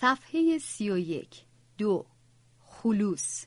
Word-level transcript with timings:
صفحه 0.00 0.58
سی 0.58 0.90
و 0.90 0.98
یک. 0.98 1.44
دو. 1.78 2.06
خلوص. 2.60 3.46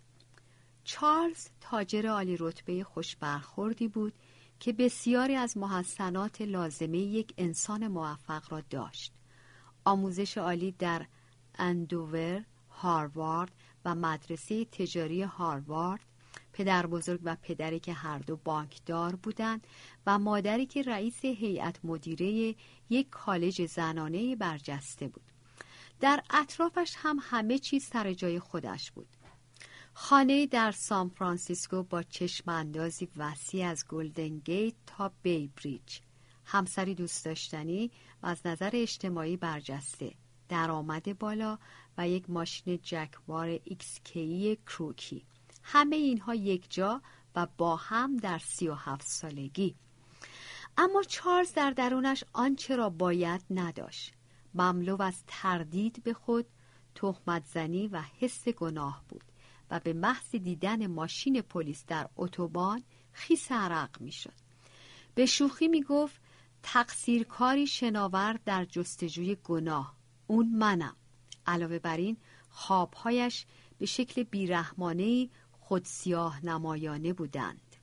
چارلز 0.84 1.48
تاجر 1.62 2.08
عالی 2.08 2.38
رتبه 2.40 2.84
خوشبرخوردی 2.84 3.88
بود 3.88 4.14
که 4.60 4.74
بسیاری 4.74 5.36
از 5.36 5.58
محسنات 5.58 6.42
لازمه 6.42 6.98
یک 6.98 7.34
انسان 7.38 7.88
موفق 7.88 8.54
را 8.54 8.62
داشت. 8.70 9.14
آموزش 9.86 10.38
عالی 10.38 10.72
در 10.72 11.06
اندوور، 11.56 12.44
هاروارد 12.70 13.52
و 13.86 13.96
مدرسه 13.96 14.66
تجاری 14.66 15.22
هاروارد 15.22 16.06
پدر 16.54 16.88
بزرگ 16.88 17.20
و 17.24 17.36
پدری 17.42 17.80
که 17.80 17.94
هر 17.94 18.20
دو 18.20 18.36
بانکدار 18.36 19.16
بودند 19.16 19.68
و 20.06 20.20
مادری 20.20 20.66
که 20.66 20.82
رئیس 20.82 21.26
هیئت 21.26 21.86
مدیره 21.86 22.56
یک 22.90 23.10
کالج 23.10 23.66
زنانه 23.66 24.36
برجسته 24.36 25.08
بود. 25.08 25.33
در 26.04 26.24
اطرافش 26.30 26.94
هم 26.98 27.20
همه 27.22 27.60
چیز 27.60 27.86
سر 27.86 28.14
جای 28.14 28.40
خودش 28.40 28.92
بود. 28.92 29.08
خانه 29.94 30.48
در 30.48 30.72
سان 30.72 31.10
فرانسیسکو 31.10 31.84
با 31.84 32.04
چشم 32.04 32.50
اندازی 32.50 33.10
وسیع 33.18 33.68
از 33.68 33.88
گلدن 33.88 34.38
گیت 34.38 34.74
تا 34.86 35.12
بی 35.22 35.48
بریج. 35.48 36.00
همسری 36.46 36.96
دوست 36.96 37.26
داشتنی 37.26 37.92
و 38.24 38.28
از 38.28 38.38
نظر 38.46 38.70
اجتماعی 38.74 39.38
برجسته. 39.38 40.14
درآمد 40.50 41.20
بالا 41.20 41.58
و 41.98 42.10
یک 42.10 42.30
ماشین 42.30 42.80
جکوار 42.84 43.60
XK 43.64 44.58
کروکی. 44.68 45.26
همه 45.64 45.96
اینها 45.96 46.36
یک 46.36 46.66
جا 46.70 47.02
و 47.36 47.48
با 47.58 47.76
هم 47.76 48.18
در 48.18 48.40
سی 48.40 48.68
و 48.68 48.74
هفت 48.74 49.08
سالگی. 49.08 49.76
اما 50.78 51.04
چارلز 51.04 51.54
در 51.54 51.72
درونش 51.72 52.24
آنچه 52.34 52.76
را 52.76 52.90
باید 52.90 53.42
نداشت. 53.50 54.14
مملو 54.56 55.02
از 55.02 55.24
تردید 55.28 56.04
به 56.04 56.14
خود 56.14 56.46
تهمت 56.96 57.46
زنی 57.46 57.88
و 57.88 58.02
حس 58.20 58.48
گناه 58.48 59.04
بود 59.10 59.24
و 59.72 59.80
به 59.80 59.94
محض 59.94 60.30
دیدن 60.30 60.88
ماشین 60.88 61.42
پلیس 61.42 61.86
در 61.86 62.10
اتوبان 62.18 62.84
خیس 63.12 63.52
عرق 63.52 64.02
می‌شد. 64.02 64.34
به 65.16 65.26
شوخی 65.26 65.68
می 65.68 65.84
گفت 65.84 66.22
تقصیرکاری 66.64 67.68
شناور 67.68 68.40
در 68.46 68.66
جستجوی 68.66 69.38
گناه. 69.44 69.96
اون 70.28 70.50
منم. 70.50 70.96
علاوه 71.48 71.80
بر 71.80 71.98
این 71.98 72.18
خوابهایش 72.50 73.46
به 73.78 73.86
شکل 73.86 74.24
بیرحمانه 74.24 75.30
خود 75.52 75.86
سیاه 75.86 76.46
نمایانه 76.46 77.14
بودند. 77.14 77.76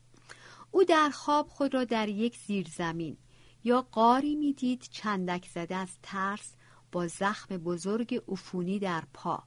او 0.71 0.85
در 0.85 1.11
خواب 1.11 1.49
خود 1.49 1.75
را 1.75 1.85
در 1.85 2.09
یک 2.09 2.37
زیرزمین 2.47 3.17
یا 3.65 3.83
قاری 3.83 4.35
می‌دید 4.35 4.89
چندک 4.91 5.49
زده 5.55 5.77
از 5.77 5.99
ترس 6.03 6.53
با 6.93 7.07
زخم 7.07 7.57
بزرگ 7.57 8.23
عفونی 8.29 8.79
در 8.79 9.03
پا. 9.15 9.43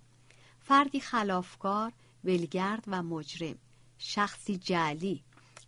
فردی 0.60 1.00
خلافکار 1.00 1.92
ولگرد 2.24 2.84
و 2.88 3.04
مجرم. 3.04 3.56
شخصی 3.98 4.58
جعلی. 4.58 5.24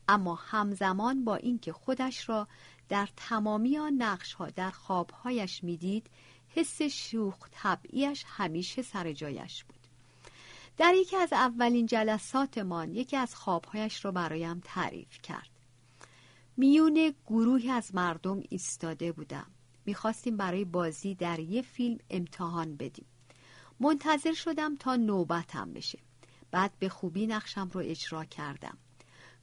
اما 0.08 0.36
همزمان 0.36 1.26
با 1.26 1.36
اینکه 1.36 1.74
خودش 1.74 2.30
را 2.30 2.48
در 2.90 3.10
تمامی 3.18 3.78
آن 3.78 3.94
نقشها 3.94 4.50
در 4.50 4.72
خوابهایش 4.72 5.64
می‌دید 5.64 6.10
حس 6.50 6.82
شوخ 6.82 7.36
طبعیش 7.52 8.24
همیشه 8.28 8.82
سر 8.82 9.14
جایش 9.14 9.64
بود. 9.64 9.76
در 10.78 10.94
یکی 10.94 11.16
از 11.18 11.34
اولین 11.34 11.86
جلساتمان 11.86 12.92
یکی 12.92 13.18
از 13.18 13.36
خوابهایش 13.36 14.06
را 14.06 14.12
برایم 14.12 14.62
تعریف 14.66 15.22
کرد. 15.22 15.50
میون 16.58 17.14
گروهی 17.28 17.70
از 17.70 17.96
مردم 17.96 18.44
ایستاده 18.50 19.12
بودم. 19.12 19.48
می‌خواستیم 19.86 20.38
برای 20.38 20.66
بازی 20.66 21.16
در 21.16 21.40
یه 21.40 21.62
فیلم 21.62 21.98
امتحان 22.10 22.76
بدیم. 22.76 23.06
منتظر 23.80 24.34
شدم 24.34 24.76
تا 24.76 24.96
نوبتم 24.96 25.74
بشه. 25.74 26.00
بعد 26.52 26.72
به 26.80 26.90
خوبی 26.90 27.28
نقشم 27.28 27.70
رو 27.74 27.82
اجرا 27.86 28.26
کردم. 28.26 28.78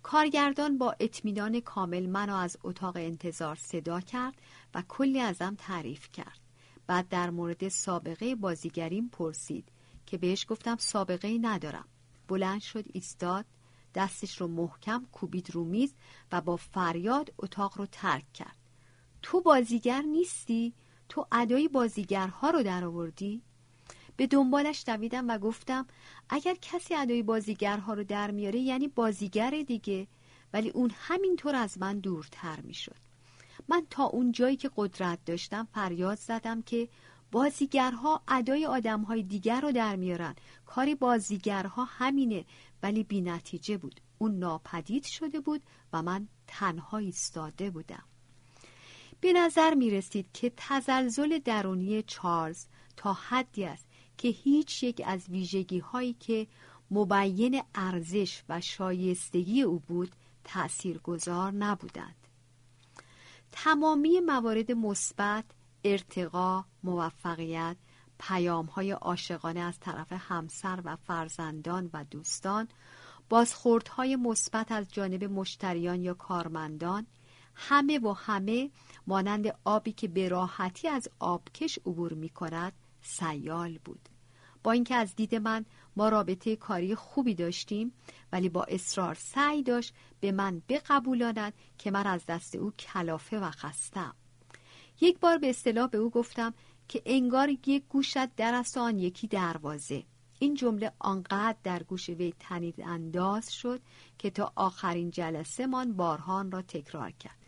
کارگردان 0.03 0.79
با 0.79 0.97
اطمینان 1.01 1.61
کامل 1.61 2.07
منو 2.07 2.35
از 2.35 2.57
اتاق 2.65 2.97
انتظار 2.97 3.57
صدا 3.57 4.01
کرد 4.01 4.35
و 4.75 4.83
کلی 4.89 5.21
ازم 5.21 5.55
تعریف 5.59 6.09
کرد. 6.13 6.41
بعد 6.87 7.09
در 7.09 7.31
مورد 7.31 7.69
سابقه 7.69 8.35
بازیگریم 8.35 9.09
پرسید 9.09 9.69
که 10.07 10.19
بهش 10.19 10.47
گفتم 10.49 10.77
سابقه 10.77 11.39
ندارم. 11.43 11.89
بلند 12.29 12.61
شد 12.61 12.85
ایستاد 12.93 13.45
دستش 13.95 14.41
رو 14.41 14.49
محکم 14.49 15.07
کوبید 15.13 15.51
رو 15.51 15.65
میز 15.65 15.95
و 16.33 16.41
با 16.41 16.57
فریاد 16.57 17.33
اتاق 17.39 17.79
رو 17.79 17.87
ترک 17.87 18.33
کرد. 18.33 18.62
تو 19.23 19.41
بازیگر 19.41 20.03
نیستی؟ 20.03 20.75
تو 21.09 21.27
ادای 21.33 21.69
بازیگرها 21.69 22.51
رو 22.51 22.63
در 22.63 22.85
آوردی؟ 22.85 23.43
به 24.17 24.27
دنبالش 24.27 24.85
دویدم 24.87 25.29
و 25.29 25.39
گفتم 25.39 25.87
اگر 26.29 26.55
کسی 26.55 26.95
ادای 26.95 27.23
بازیگرها 27.23 27.95
رو 27.95 28.05
در 28.05 28.31
میاره 28.31 28.59
یعنی 28.59 28.89
بازیگر 28.89 29.51
دیگه. 29.51 30.07
ولی 30.53 30.71
اون 30.71 30.91
همینطور 30.95 31.55
از 31.55 31.79
من 31.79 31.99
دورتر 31.99 32.61
می‌شد. 32.61 32.97
من 33.69 33.87
تا 33.91 34.05
اون 34.05 34.33
جایی 34.33 34.57
که 34.57 34.71
قدرت 34.77 35.19
داشتم 35.25 35.69
فریاد 35.75 36.19
زدم 36.19 36.63
که 36.63 36.89
بازیگرها 37.33 38.23
ادای 38.29 38.67
آدمهای 38.67 39.23
دیگر 39.23 39.61
رو 39.61 39.73
در 39.73 39.97
میارن. 39.97 40.35
کاری 40.67 40.95
بازیگرها 40.95 41.85
همینه 41.85 42.45
ولی 42.83 43.05
بی 43.05 43.21
نتیجه 43.21 43.77
بود. 43.77 44.01
اون 44.19 44.39
ناپدید 44.39 45.05
شده 45.05 45.41
بود 45.41 45.63
و 45.93 46.03
من 46.03 46.29
تنها 46.47 46.99
ایستاده 46.99 47.71
بودم. 47.71 48.05
به 49.23 49.33
نظر 49.33 49.75
می 49.75 49.91
رسید 49.91 50.27
که 50.33 50.53
تزلزل 50.57 51.39
درونی 51.39 52.03
چارلز 52.03 52.67
تا 52.97 53.13
حدی 53.13 53.65
است 53.65 53.87
که 54.19 54.29
هیچ 54.29 54.83
یک 54.83 55.03
از 55.07 55.29
ویژگی 55.29 55.79
هایی 55.79 56.13
که 56.13 56.47
مبین 56.91 57.63
ارزش 57.75 58.43
و 58.49 58.61
شایستگی 58.61 59.63
او 59.63 59.79
بود 59.79 60.13
تأثیرگذار 60.45 61.53
نبودند. 61.53 62.29
تمامی 63.53 64.21
موارد 64.21 64.73
مثبت، 64.73 65.45
ارتقا، 65.85 66.65
موفقیت، 66.83 67.77
پیام 68.19 68.67
های 68.67 68.91
عاشقانه 68.91 69.61
از 69.61 69.81
طرف 69.81 70.13
همسر 70.13 70.81
و 70.85 70.97
فرزندان 70.97 71.91
و 71.93 72.05
دوستان، 72.05 72.69
بازخوردهای 73.29 74.17
مثبت 74.17 74.73
از 74.73 74.87
جانب 74.93 75.25
مشتریان 75.25 76.03
یا 76.03 76.15
کارمندان، 76.15 77.07
همه 77.55 77.99
و 77.99 78.13
همه 78.13 78.71
مانند 79.07 79.59
آبی 79.65 79.93
که 79.93 80.09
به 80.09 80.29
راحتی 80.29 80.89
از 80.89 81.09
آبکش 81.19 81.79
عبور 81.79 82.13
می 82.13 82.29
کند 82.29 82.73
سیال 83.03 83.79
بود. 83.85 84.09
با 84.63 84.73
اینکه 84.73 84.95
از 84.95 85.17
دید 85.17 85.35
من 85.35 85.65
ما 85.97 86.09
رابطه 86.09 86.57
کاری 86.57 86.95
خوبی 86.95 87.35
داشتیم 87.35 87.93
ولی 88.33 88.49
با 88.49 88.65
اصرار 88.65 89.15
سعی 89.15 89.63
داشت 89.63 89.95
به 90.21 90.33
من 90.33 90.63
بقبولاند 90.69 91.53
که 91.79 91.91
من 91.91 92.07
از 92.07 92.27
دست 92.27 92.55
او 92.55 92.71
کلافه 92.71 93.39
و 93.39 93.51
خستم. 93.51 94.15
یک 95.01 95.19
بار 95.19 95.39
به 95.39 95.51
اصطلاح 95.51 95.89
به 95.89 95.99
او 95.99 96.11
گفتم 96.11 96.55
که 96.89 97.03
انگار 97.07 97.49
یک 97.49 97.85
گوشت 97.89 98.37
در 98.37 98.55
است 98.55 98.79
آن 98.79 98.99
یکی 98.99 99.27
دروازه. 99.27 100.05
این 100.39 100.55
جمله 100.55 100.93
آنقدر 100.99 101.57
در 101.65 101.83
گوش 101.83 102.09
وی 102.09 102.35
تنید 102.39 102.81
انداز 102.81 103.53
شد 103.53 103.81
که 104.19 104.31
تا 104.31 104.53
آخرین 104.57 105.11
جلسه 105.11 105.67
من 105.67 105.93
بارهان 105.93 106.51
را 106.51 106.63
تکرار 106.63 107.11
کرد. 107.11 107.42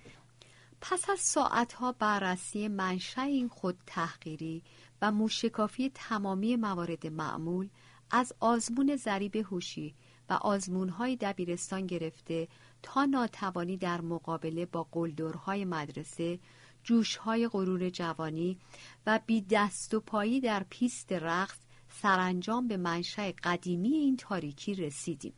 پس 0.86 1.10
از 1.10 1.20
ساعتها 1.20 1.92
بررسی 1.92 2.68
منشأ 2.68 3.22
این 3.22 3.48
خود 3.48 3.78
تحقیری 3.86 4.62
و 5.02 5.12
موشکافی 5.12 5.90
تمامی 5.94 6.56
موارد 6.56 7.06
معمول 7.06 7.68
از 8.10 8.32
آزمون 8.40 8.96
ضریب 8.96 9.36
هوشی 9.36 9.94
و 10.28 10.32
آزمونهای 10.32 11.16
دبیرستان 11.16 11.86
گرفته 11.86 12.48
تا 12.82 13.04
ناتوانی 13.04 13.76
در 13.76 14.00
مقابله 14.00 14.66
با 14.66 14.88
قلدرهای 14.92 15.64
مدرسه 15.64 16.38
جوشهای 16.82 17.48
غرور 17.48 17.90
جوانی 17.90 18.58
و 19.06 19.20
بی 19.26 19.40
دست 19.50 19.94
و 19.94 20.00
پایی 20.00 20.40
در 20.40 20.66
پیست 20.70 21.12
رقص 21.12 21.58
سرانجام 21.88 22.68
به 22.68 22.76
منشأ 22.76 23.32
قدیمی 23.44 23.92
این 23.92 24.16
تاریکی 24.16 24.74
رسیدیم. 24.74 25.34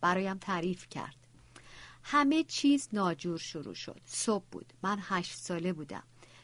برایم 0.00 0.38
تعریف 0.38 0.88
کرد. 0.88 1.17
همه 2.10 2.44
چیز 2.44 2.88
ناجور 2.92 3.38
شروع 3.38 3.74
شد. 3.74 4.00
صبح 4.04 4.44
بود. 4.50 4.72
من 4.82 4.98
هشت 5.02 5.34
ساله 5.36 5.72
بودم. 5.72 6.02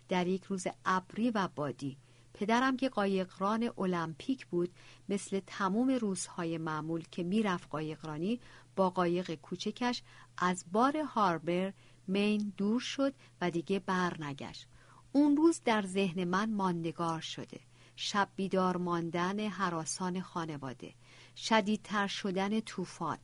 در 0.09 0.27
یک 0.27 0.45
روز 0.45 0.67
ابری 0.85 1.31
و 1.31 1.49
بادی. 1.55 1.97
پدرم 2.35 2.77
که 2.77 2.89
قایقران 2.89 3.71
المپیک 3.79 4.47
بود 4.47 4.75
مثل 5.09 5.41
تموم 5.47 5.91
روزهای 5.91 6.59
معمول 6.59 7.05
که 7.11 7.23
می‌رفت 7.23 7.69
قایقرانی 7.71 8.41
با 8.77 8.91
قایق 8.91 9.35
کوچکش 9.35 10.03
از 10.39 10.65
بار 10.73 10.97
هاربر 10.97 11.73
مین 12.09 12.53
دور 12.57 12.81
شد 12.81 13.15
و 13.41 13.51
دیگه 13.51 13.79
برنگشت 13.79 14.67
اون 15.13 15.37
روز 15.37 15.61
در 15.65 15.83
ذهن 15.87 16.25
من 16.25 16.53
ماندگار 16.53 17.21
شده. 17.21 17.61
شب 17.97 18.29
بیدار 18.37 18.77
ماندن 18.77 19.41
حراسان 19.41 20.21
خانواده. 20.21 20.95
شدیدتر 21.37 22.07
شدن 22.07 22.61
طوفان. 22.61 23.19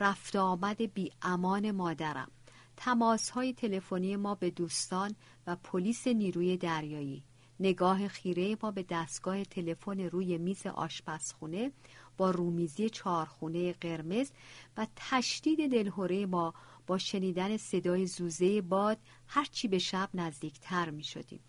رفت 0.00 0.36
آمد 0.36 0.94
بی 0.94 1.12
امان 1.22 1.70
مادرم. 1.70 2.30
تماس 2.76 3.30
های 3.30 3.52
تلفنی 3.52 4.16
ما 4.16 4.34
به 4.34 4.50
دوستان 4.50 5.14
و 5.46 5.56
پلیس 5.56 6.06
نیروی 6.06 6.56
دریایی. 6.56 7.24
نگاه 7.60 8.08
خیره 8.08 8.56
ما 8.62 8.70
به 8.70 8.82
دستگاه 8.82 9.44
تلفن 9.44 10.00
روی 10.00 10.38
میز 10.38 10.66
آشپزخونه 10.66 11.72
با 12.16 12.30
رومیزی 12.30 12.90
چهارخونه 12.90 13.72
قرمز 13.72 14.30
و 14.76 14.86
تشدید 14.96 15.72
دلهوره 15.72 16.26
ما 16.26 16.54
با 16.86 16.98
شنیدن 16.98 17.56
صدای 17.56 18.06
زوزه 18.06 18.60
باد 18.60 18.98
هرچی 19.26 19.68
به 19.68 19.78
شب 19.78 20.08
نزدیکتر 20.14 20.90
می 20.90 21.04
شدیم 21.04 21.40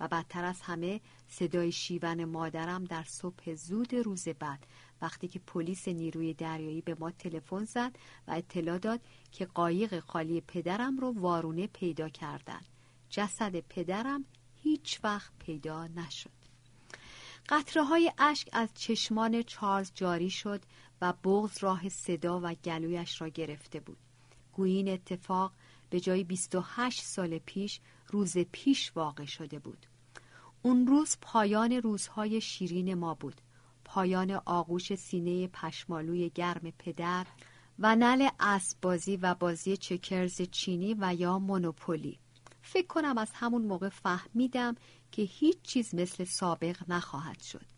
و 0.00 0.08
بدتر 0.08 0.44
از 0.44 0.60
همه 0.60 1.00
صدای 1.28 1.72
شیون 1.72 2.24
مادرم 2.24 2.84
در 2.84 3.04
صبح 3.04 3.54
زود 3.54 3.94
روز 3.94 4.28
بعد. 4.28 4.66
وقتی 5.02 5.28
که 5.28 5.38
پلیس 5.38 5.88
نیروی 5.88 6.34
دریایی 6.34 6.80
به 6.80 6.96
ما 7.00 7.10
تلفن 7.10 7.64
زد 7.64 7.96
و 8.28 8.32
اطلاع 8.32 8.78
داد 8.78 9.00
که 9.32 9.46
قایق 9.46 10.00
خالی 10.00 10.40
پدرم 10.40 10.98
رو 10.98 11.12
وارونه 11.12 11.66
پیدا 11.66 12.08
کردن. 12.08 12.60
جسد 13.10 13.60
پدرم 13.60 14.24
هیچ 14.62 15.00
وقت 15.04 15.32
پیدا 15.38 15.86
نشد. 15.86 16.30
قطره 17.48 17.84
های 17.84 18.12
اشک 18.18 18.48
از 18.52 18.68
چشمان 18.74 19.42
چارلز 19.42 19.92
جاری 19.94 20.30
شد 20.30 20.62
و 21.00 21.12
بغز 21.24 21.58
راه 21.62 21.88
صدا 21.88 22.40
و 22.42 22.54
گلویش 22.54 23.20
را 23.20 23.28
گرفته 23.28 23.80
بود. 23.80 23.98
گویی 24.52 24.90
اتفاق 24.90 25.52
به 25.90 26.00
جای 26.00 26.24
28 26.24 27.02
سال 27.02 27.38
پیش 27.38 27.80
روز 28.08 28.38
پیش 28.38 28.92
واقع 28.96 29.24
شده 29.24 29.58
بود. 29.58 29.86
اون 30.62 30.86
روز 30.86 31.16
پایان 31.20 31.72
روزهای 31.72 32.40
شیرین 32.40 32.94
ما 32.94 33.14
بود. 33.14 33.40
پایان 33.84 34.30
آغوش 34.30 34.94
سینه 34.94 35.48
پشمالوی 35.48 36.30
گرم 36.30 36.72
پدر 36.78 37.26
و 37.78 37.96
نل 37.96 38.28
اسب 38.40 38.80
بازی 38.82 39.16
و 39.16 39.34
بازی 39.34 39.76
چکرز 39.76 40.42
چینی 40.42 40.96
و 40.98 41.14
یا 41.14 41.38
مونوپولی. 41.38 42.18
فکر 42.62 42.86
کنم 42.86 43.18
از 43.18 43.30
همون 43.34 43.62
موقع 43.62 43.88
فهمیدم 43.88 44.74
که 45.12 45.22
هیچ 45.22 45.62
چیز 45.62 45.94
مثل 45.94 46.24
سابق 46.24 46.76
نخواهد 46.88 47.42
شد. 47.42 47.75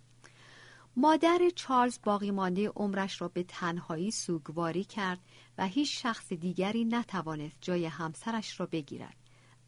مادر 1.00 1.50
چارلز 1.54 1.98
باقی 2.04 2.30
مانده 2.30 2.68
عمرش 2.68 3.20
را 3.20 3.28
به 3.28 3.42
تنهایی 3.42 4.10
سوگواری 4.10 4.84
کرد 4.84 5.18
و 5.58 5.66
هیچ 5.66 6.02
شخص 6.02 6.32
دیگری 6.32 6.84
نتوانست 6.84 7.58
جای 7.60 7.86
همسرش 7.86 8.60
را 8.60 8.66
بگیرد. 8.66 9.16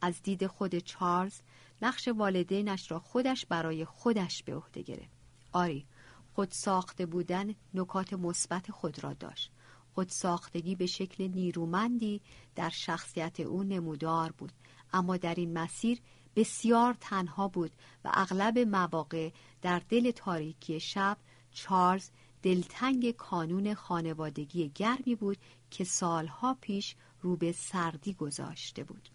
از 0.01 0.23
دید 0.23 0.47
خود 0.47 0.79
چارلز 0.79 1.41
نقش 1.83 2.09
والدینش 2.09 2.91
را 2.91 2.99
خودش 2.99 3.47
برای 3.47 3.85
خودش 3.85 4.43
به 4.43 4.57
عهده 4.57 4.83
گرفت. 4.83 5.11
آری 5.53 5.87
خود 6.35 6.51
ساخته 6.51 7.07
بودن 7.07 7.55
نکات 7.75 8.13
مثبت 8.13 8.71
خود 8.71 9.05
را 9.05 9.13
داشت. 9.13 9.53
خود 9.95 10.09
ساختگی 10.09 10.75
به 10.75 10.87
شکل 10.87 11.29
نیرومندی 11.29 12.21
در 12.55 12.71
شخصیت 12.71 13.41
او 13.41 13.63
نمودار 13.63 14.33
بود. 14.33 14.53
اما 14.93 15.17
در 15.17 15.35
این 15.35 15.53
مسیر 15.53 16.01
بسیار 16.37 16.97
تنها 17.01 17.49
بود 17.49 17.71
و 18.05 18.11
اغلب 18.15 18.59
مواقع 18.59 19.31
در 19.63 19.83
دل 19.89 20.11
تاریکی 20.11 20.81
شب 20.81 21.17
چارلز 21.53 22.11
دلتنگ 22.43 23.11
کانون 23.11 23.75
خانوادگی 23.75 24.73
گرمی 24.75 25.15
بود 25.15 25.39
که 25.71 25.85
سالها 25.85 26.57
پیش 26.61 26.97
رو 27.21 27.37
به 27.37 27.53
سردی 27.53 28.15
گذاشته 28.15 28.85
بود. 28.85 29.09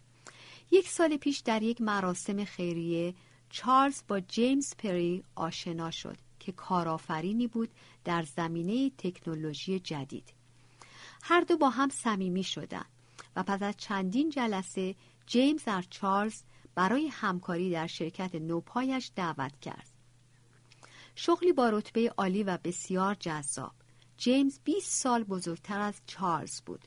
یک 0.72 0.90
سال 0.90 1.18
پیش 1.18 1.40
در 1.40 1.64
یک 1.64 1.82
مراسم 1.82 2.44
خیریه 2.44 3.16
چارلز 3.50 4.04
با 4.08 4.20
جیمز 4.20 4.76
پری 4.78 5.24
آشنا 5.36 5.92
شد 5.92 6.18
که 6.40 6.52
کارآفرینی 6.52 7.48
بود 7.48 7.70
در 8.04 8.24
زمینه 8.24 8.90
تکنولوژی 8.90 9.80
جدید. 9.80 10.34
هر 11.24 11.42
دو 11.42 11.58
با 11.58 11.70
هم 11.70 11.90
صمیمی 11.90 12.44
شدند 12.44 12.86
و 13.36 13.44
پس 13.44 13.62
از 13.62 13.78
چندین 13.78 14.30
جلسه 14.30 14.96
جیمز 15.26 15.64
در 15.64 15.84
چارلز 15.90 16.42
برای 16.76 17.08
همکاری 17.08 17.72
در 17.72 17.88
شرکت 17.88 18.36
نوپایش 18.36 19.12
دعوت 19.16 19.60
کرد. 19.60 19.88
شغلی 21.16 21.54
با 21.54 21.70
رتبه 21.70 22.14
عالی 22.18 22.44
و 22.44 22.58
بسیار 22.64 23.16
جذاب. 23.20 23.72
جیمز 24.18 24.60
20 24.64 24.92
سال 24.92 25.24
بزرگتر 25.24 25.80
از 25.80 26.02
چارلز 26.08 26.62
بود. 26.62 26.86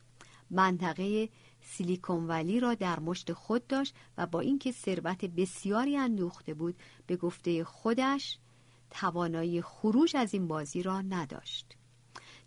منطقه 0.50 1.28
سیلیکون 1.62 2.26
ولی 2.26 2.60
را 2.60 2.74
در 2.74 3.00
مشت 3.00 3.32
خود 3.32 3.66
داشت 3.66 3.94
و 4.18 4.26
با 4.26 4.40
اینکه 4.40 4.72
ثروت 4.72 5.24
بسیاری 5.24 5.96
اندوخته 5.96 6.54
بود 6.54 6.76
به 7.06 7.16
گفته 7.16 7.64
خودش 7.64 8.38
توانایی 8.90 9.62
خروج 9.62 10.16
از 10.16 10.34
این 10.34 10.48
بازی 10.48 10.82
را 10.82 11.00
نداشت. 11.00 11.76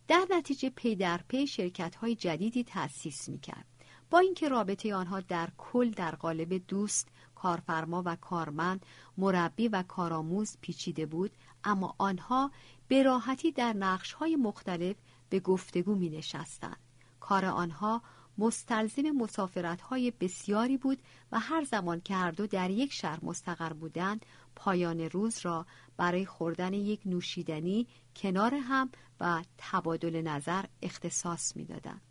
در 0.08 0.28
نتیجه 0.30 0.70
پی 0.70 0.96
در 0.96 1.20
پی 1.28 1.48
شرکت 1.48 1.96
های 1.96 2.16
جدیدی 2.16 2.64
تأسیس 2.64 3.30
می 3.30 3.40
کرد 3.40 3.66
با 4.10 4.20
اینکه 4.20 4.50
رابطه 4.50 4.96
آنها 4.96 5.20
در 5.20 5.50
کل 5.58 5.90
در 5.90 6.16
قالب 6.16 6.68
دوست 6.68 7.08
کارفرما 7.42 8.04
و 8.06 8.16
کارمند 8.16 8.86
مربی 9.18 9.68
و 9.68 9.84
کارآموز 9.84 10.58
پیچیده 10.62 11.06
بود 11.06 11.32
اما 11.64 11.96
آنها 11.98 12.52
به 12.88 13.04
راحتی 13.04 13.52
در 13.52 13.74
نقش 13.74 14.14
های 14.14 14.36
مختلف 14.36 14.96
به 15.30 15.40
گفتگو 15.40 15.96
می 15.96 16.10
نشستند. 16.10 16.78
کار 17.20 17.46
آنها 17.46 18.02
مستلزم 18.38 19.02
مسافرت 19.02 19.82
های 19.82 20.12
بسیاری 20.12 20.78
بود 20.78 21.02
و 21.32 21.40
هر 21.40 21.64
زمان 21.64 22.02
که 22.02 22.16
هر 22.16 22.32
دو 22.32 22.48
در 22.48 22.70
یک 22.70 22.94
شهر 22.94 23.20
مستقر 23.22 23.74
بودند 23.74 24.26
پایان 24.56 25.00
روز 25.00 25.40
را 25.42 25.66
برای 25.98 26.26
خوردن 26.26 26.74
یک 26.74 27.02
نوشیدنی 27.06 27.88
کنار 28.16 28.56
هم 28.56 28.90
و 29.20 29.44
تبادل 29.58 30.22
نظر 30.22 30.66
اختصاص 30.82 31.56
می‌دادند. 31.56 32.02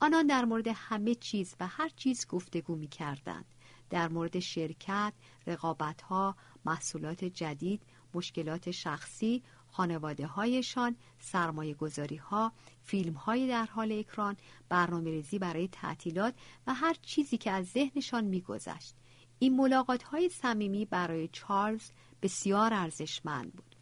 آنان 0.00 0.26
در 0.26 0.44
مورد 0.44 0.68
همه 0.74 1.14
چیز 1.14 1.54
و 1.60 1.66
هر 1.66 1.88
چیز 1.88 2.26
گفتگو 2.26 2.76
می. 2.76 2.88
در 3.94 4.08
مورد 4.08 4.38
شرکت، 4.38 5.12
رقابتها، 5.46 6.36
محصولات 6.64 7.24
جدید، 7.24 7.82
مشکلات 8.14 8.70
شخصی، 8.70 9.42
خانواده 9.70 10.26
هایشان، 10.26 10.96
سرمایه 11.18 11.74
گذاری 11.74 12.16
ها، 12.16 12.52
فیلم 12.82 13.12
های 13.12 13.48
در 13.48 13.66
حال 13.66 13.92
اکران، 13.92 14.36
برنامه 14.68 15.10
ریزی 15.10 15.38
برای 15.38 15.68
تعطیلات 15.68 16.34
و 16.66 16.74
هر 16.74 16.96
چیزی 17.02 17.36
که 17.36 17.50
از 17.50 17.66
ذهنشان 17.66 18.24
میگذشت. 18.24 18.94
این 19.38 19.56
ملاقات 19.56 20.02
های 20.02 20.28
صمیمی 20.28 20.84
برای 20.84 21.28
چارلز 21.32 21.90
بسیار 22.22 22.74
ارزشمند 22.74 23.52
بود. 23.52 23.76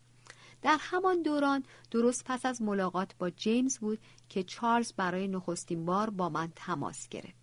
در 0.63 0.79
همان 0.81 1.23
دوران 1.23 1.65
درست 1.91 2.25
پس 2.25 2.47
از 2.47 2.63
ملاقات 2.63 3.15
با 3.19 3.31
جیمز 3.31 3.79
بود 3.79 3.99
که 4.29 4.43
چارلز 4.43 4.93
برای 4.93 5.29
نخستین 5.29 5.85
بار 5.85 6.11
با 6.11 6.29
من 6.29 6.53
تماس 6.57 7.09
گرفت. 7.09 7.42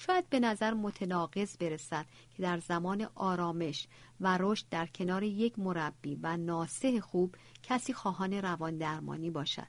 شاید 0.00 0.28
به 0.28 0.40
نظر 0.40 0.74
متناقض 0.74 1.56
برسد 1.56 2.06
که 2.36 2.42
در 2.42 2.58
زمان 2.58 3.08
آرامش 3.14 3.86
و 4.20 4.38
رشد 4.40 4.66
در 4.70 4.86
کنار 4.86 5.22
یک 5.22 5.58
مربی 5.58 6.18
و 6.22 6.36
ناسه 6.36 7.00
خوب 7.00 7.34
کسی 7.62 7.92
خواهان 7.92 8.32
روان 8.32 8.78
درمانی 8.78 9.30
باشد. 9.30 9.66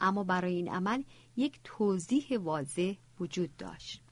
اما 0.00 0.24
برای 0.24 0.54
این 0.54 0.68
عمل 0.68 1.02
یک 1.36 1.60
توضیح 1.64 2.38
واضح 2.38 2.94
وجود 3.20 3.56
داشت. 3.56 4.02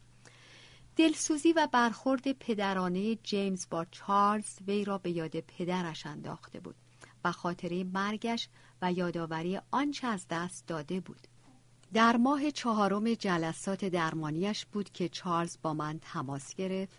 دلسوزی 0.97 1.53
و 1.53 1.69
برخورد 1.73 2.33
پدرانه 2.33 3.15
جیمز 3.15 3.67
با 3.71 3.85
چارلز 3.85 4.59
وی 4.67 4.85
را 4.85 4.99
به 4.99 5.11
یاد 5.11 5.41
پدرش 5.41 6.07
انداخته 6.07 6.61
بود 6.61 6.77
و 7.25 7.33
خاطره 7.33 7.85
مرگش 7.85 8.49
و 8.83 8.93
یادآوری 8.93 9.61
آنچه 9.71 10.07
از 10.07 10.27
دست 10.31 10.67
داده 10.67 11.01
بود. 11.01 11.29
در 11.93 12.17
ماه 12.17 12.51
چهارم 12.51 13.15
جلسات 13.15 13.85
درمانیش 13.85 14.67
بود 14.67 14.93
که 14.93 15.09
چارلز 15.09 15.59
با 15.63 15.75
من 15.75 15.99
تماس 16.03 16.55
گرفت 16.55 16.99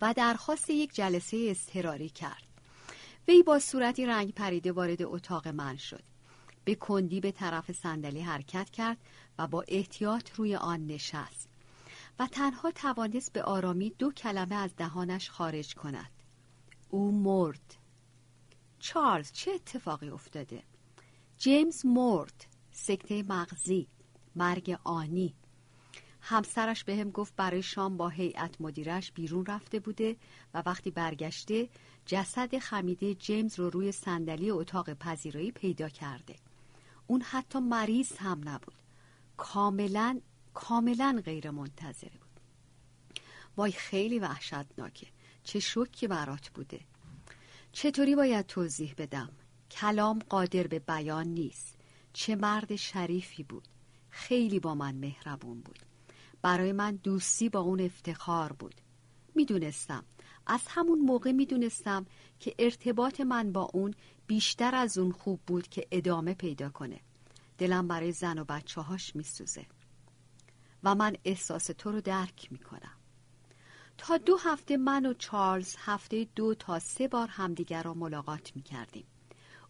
و 0.00 0.14
درخواست 0.16 0.70
یک 0.70 0.94
جلسه 0.94 1.46
اضطراری 1.50 2.08
کرد. 2.08 2.46
وی 3.28 3.42
با 3.42 3.58
صورتی 3.58 4.06
رنگ 4.06 4.34
پریده 4.34 4.72
وارد 4.72 5.02
اتاق 5.02 5.48
من 5.48 5.76
شد. 5.76 6.02
به 6.64 6.74
کندی 6.74 7.20
به 7.20 7.32
طرف 7.32 7.72
صندلی 7.72 8.20
حرکت 8.20 8.70
کرد 8.70 8.98
و 9.38 9.46
با 9.46 9.64
احتیاط 9.68 10.30
روی 10.30 10.56
آن 10.56 10.86
نشست 10.86 11.48
و 12.18 12.26
تنها 12.26 12.70
توانست 12.70 13.32
به 13.32 13.42
آرامی 13.42 13.90
دو 13.90 14.12
کلمه 14.12 14.54
از 14.54 14.76
دهانش 14.76 15.30
خارج 15.30 15.74
کند. 15.74 16.10
او 16.88 17.12
مرد. 17.12 17.76
چارلز 18.78 19.32
چه 19.32 19.50
اتفاقی 19.50 20.08
افتاده؟ 20.08 20.62
جیمز 21.38 21.86
مرد. 21.86 22.46
سکته 22.72 23.22
مغزی. 23.22 23.88
مرگ 24.36 24.78
آنی. 24.84 25.34
همسرش 26.20 26.84
به 26.84 27.04
گفت 27.04 27.36
برای 27.36 27.62
شام 27.62 27.96
با 27.96 28.08
هیئت 28.08 28.60
مدیرش 28.60 29.12
بیرون 29.12 29.46
رفته 29.46 29.80
بوده 29.80 30.16
و 30.54 30.62
وقتی 30.66 30.90
برگشته 30.90 31.68
جسد 32.06 32.58
خمیده 32.58 33.14
جیمز 33.14 33.58
رو 33.58 33.70
روی 33.70 33.92
صندلی 33.92 34.50
اتاق 34.50 34.94
پذیرایی 34.94 35.52
پیدا 35.52 35.88
کرده. 35.88 36.36
اون 37.06 37.22
حتی 37.22 37.58
مریض 37.58 38.12
هم 38.16 38.40
نبود. 38.44 38.74
کاملا 39.36 40.20
کاملا 40.54 41.22
غیر 41.24 41.50
منتظره 41.50 42.10
بود. 42.10 42.40
وای 43.56 43.72
خیلی 43.72 44.18
وحشتناکه. 44.18 45.06
چه 45.44 45.60
شوکی 45.60 46.06
برات 46.06 46.48
بوده. 46.48 46.80
چطوری 47.72 48.16
باید 48.16 48.46
توضیح 48.46 48.94
بدم؟ 48.98 49.28
کلام 49.70 50.18
قادر 50.18 50.66
به 50.66 50.78
بیان 50.78 51.26
نیست. 51.26 51.78
چه 52.12 52.36
مرد 52.36 52.76
شریفی 52.76 53.42
بود. 53.42 53.68
خیلی 54.12 54.60
با 54.60 54.74
من 54.74 54.94
مهربون 54.94 55.60
بود. 55.60 55.78
برای 56.42 56.72
من 56.72 56.96
دوستی 56.96 57.48
با 57.48 57.60
اون 57.60 57.80
افتخار 57.80 58.52
بود. 58.52 58.74
می‌دونستم. 59.34 60.04
از 60.46 60.60
همون 60.68 60.98
موقع 60.98 61.32
می‌دونستم 61.32 62.06
که 62.40 62.54
ارتباط 62.58 63.20
من 63.20 63.52
با 63.52 63.70
اون 63.72 63.94
بیشتر 64.26 64.74
از 64.74 64.98
اون 64.98 65.12
خوب 65.12 65.40
بود 65.46 65.68
که 65.68 65.88
ادامه 65.90 66.34
پیدا 66.34 66.68
کنه. 66.70 67.00
دلم 67.58 67.88
برای 67.88 68.12
زن 68.12 68.38
و 68.38 68.44
بچه 68.44 68.80
هاش 68.80 69.16
میسوزه. 69.16 69.66
و 70.84 70.94
من 70.94 71.16
احساس 71.24 71.66
تو 71.66 71.92
رو 71.92 72.00
درک 72.00 72.52
می‌کنم. 72.52 72.96
تا 73.98 74.16
دو 74.16 74.36
هفته 74.36 74.76
من 74.76 75.06
و 75.06 75.14
چارلز 75.14 75.76
هفته 75.78 76.26
دو 76.34 76.54
تا 76.54 76.78
سه 76.78 77.08
بار 77.08 77.28
همدیگر 77.28 77.82
را 77.82 77.94
ملاقات 77.94 78.56
می‌کردیم. 78.56 79.06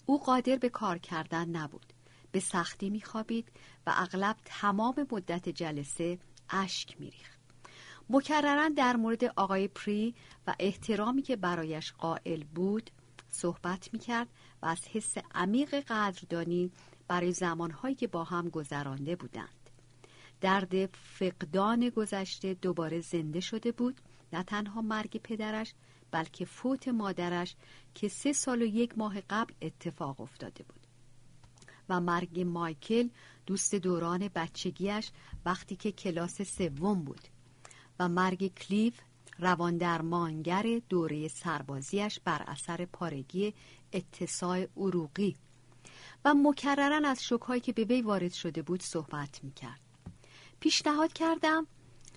او 0.07 0.25
قادر 0.25 0.57
به 0.57 0.69
کار 0.69 0.99
کردن 0.99 1.49
نبود. 1.49 1.93
به 2.33 2.41
سختی 2.41 2.91
میخوابید 2.91 3.49
و 3.87 3.93
اغلب 3.97 4.37
تمام 4.45 5.07
مدت 5.13 5.49
جلسه 5.49 6.19
اشک 6.51 7.01
میریخت. 7.01 7.39
مکررا 8.11 8.69
در 8.69 8.97
مورد 8.97 9.25
آقای 9.25 9.69
پری 9.69 10.15
و 10.47 10.55
احترامی 10.59 11.23
که 11.23 11.37
برایش 11.37 11.93
قائل 11.93 12.45
بود 12.45 12.91
صحبت 13.29 13.89
می‌کرد 13.93 14.29
و 14.63 14.67
از 14.67 14.89
حس 14.89 15.15
عمیق 15.35 15.75
قدردانی 15.75 16.73
برای 17.09 17.33
زمانهایی 17.33 17.95
که 17.95 18.07
با 18.07 18.25
هم 18.25 18.49
گذرانده 18.49 19.17
بودند. 19.17 19.71
درد 20.41 20.87
فقدان 20.87 21.89
گذشته 21.89 22.55
دوباره 22.55 23.01
زنده 23.01 23.41
شده 23.41 23.73
بود 23.73 24.01
نه 24.33 24.43
تنها 24.43 24.83
مرگ 24.83 25.21
پدرش 25.23 25.75
بلکه 26.11 26.45
فوت 26.45 26.89
مادرش 26.89 27.57
که 27.95 28.09
سه 28.09 28.33
سال 28.33 28.63
و 28.63 28.65
یک 28.65 28.99
ماه 28.99 29.21
قبل 29.21 29.55
اتفاق 29.63 30.21
افتاده 30.21 30.65
بود. 30.65 30.82
و 31.89 32.01
مرگ 32.01 32.41
مایکل 32.41 33.09
دوست 33.47 33.75
دوران 33.75 34.29
بچگیش 34.35 35.11
وقتی 35.45 35.77
که 35.77 35.93
کلاس 35.93 36.43
سوم 36.43 37.03
بود 37.03 37.29
و 37.99 38.09
مرگ 38.09 38.55
کلیف 38.55 39.01
رواندرمانگر 39.39 40.81
دوره 40.89 41.29
سربازیش 41.29 42.21
بر 42.25 42.43
اثر 42.47 42.85
پارگی 42.85 43.55
اتساع 43.93 44.67
عروقی 44.77 45.37
و 46.25 46.35
مکررن 46.35 47.05
از 47.05 47.25
شکهایی 47.25 47.61
که 47.61 47.73
به 47.73 47.85
وی 47.85 48.03
وارد 48.03 48.33
شده 48.33 48.63
بود 48.63 48.83
صحبت 48.83 49.45
می‌کرد. 49.45 49.81
پیشنهاد 50.61 51.13
کردم 51.13 51.67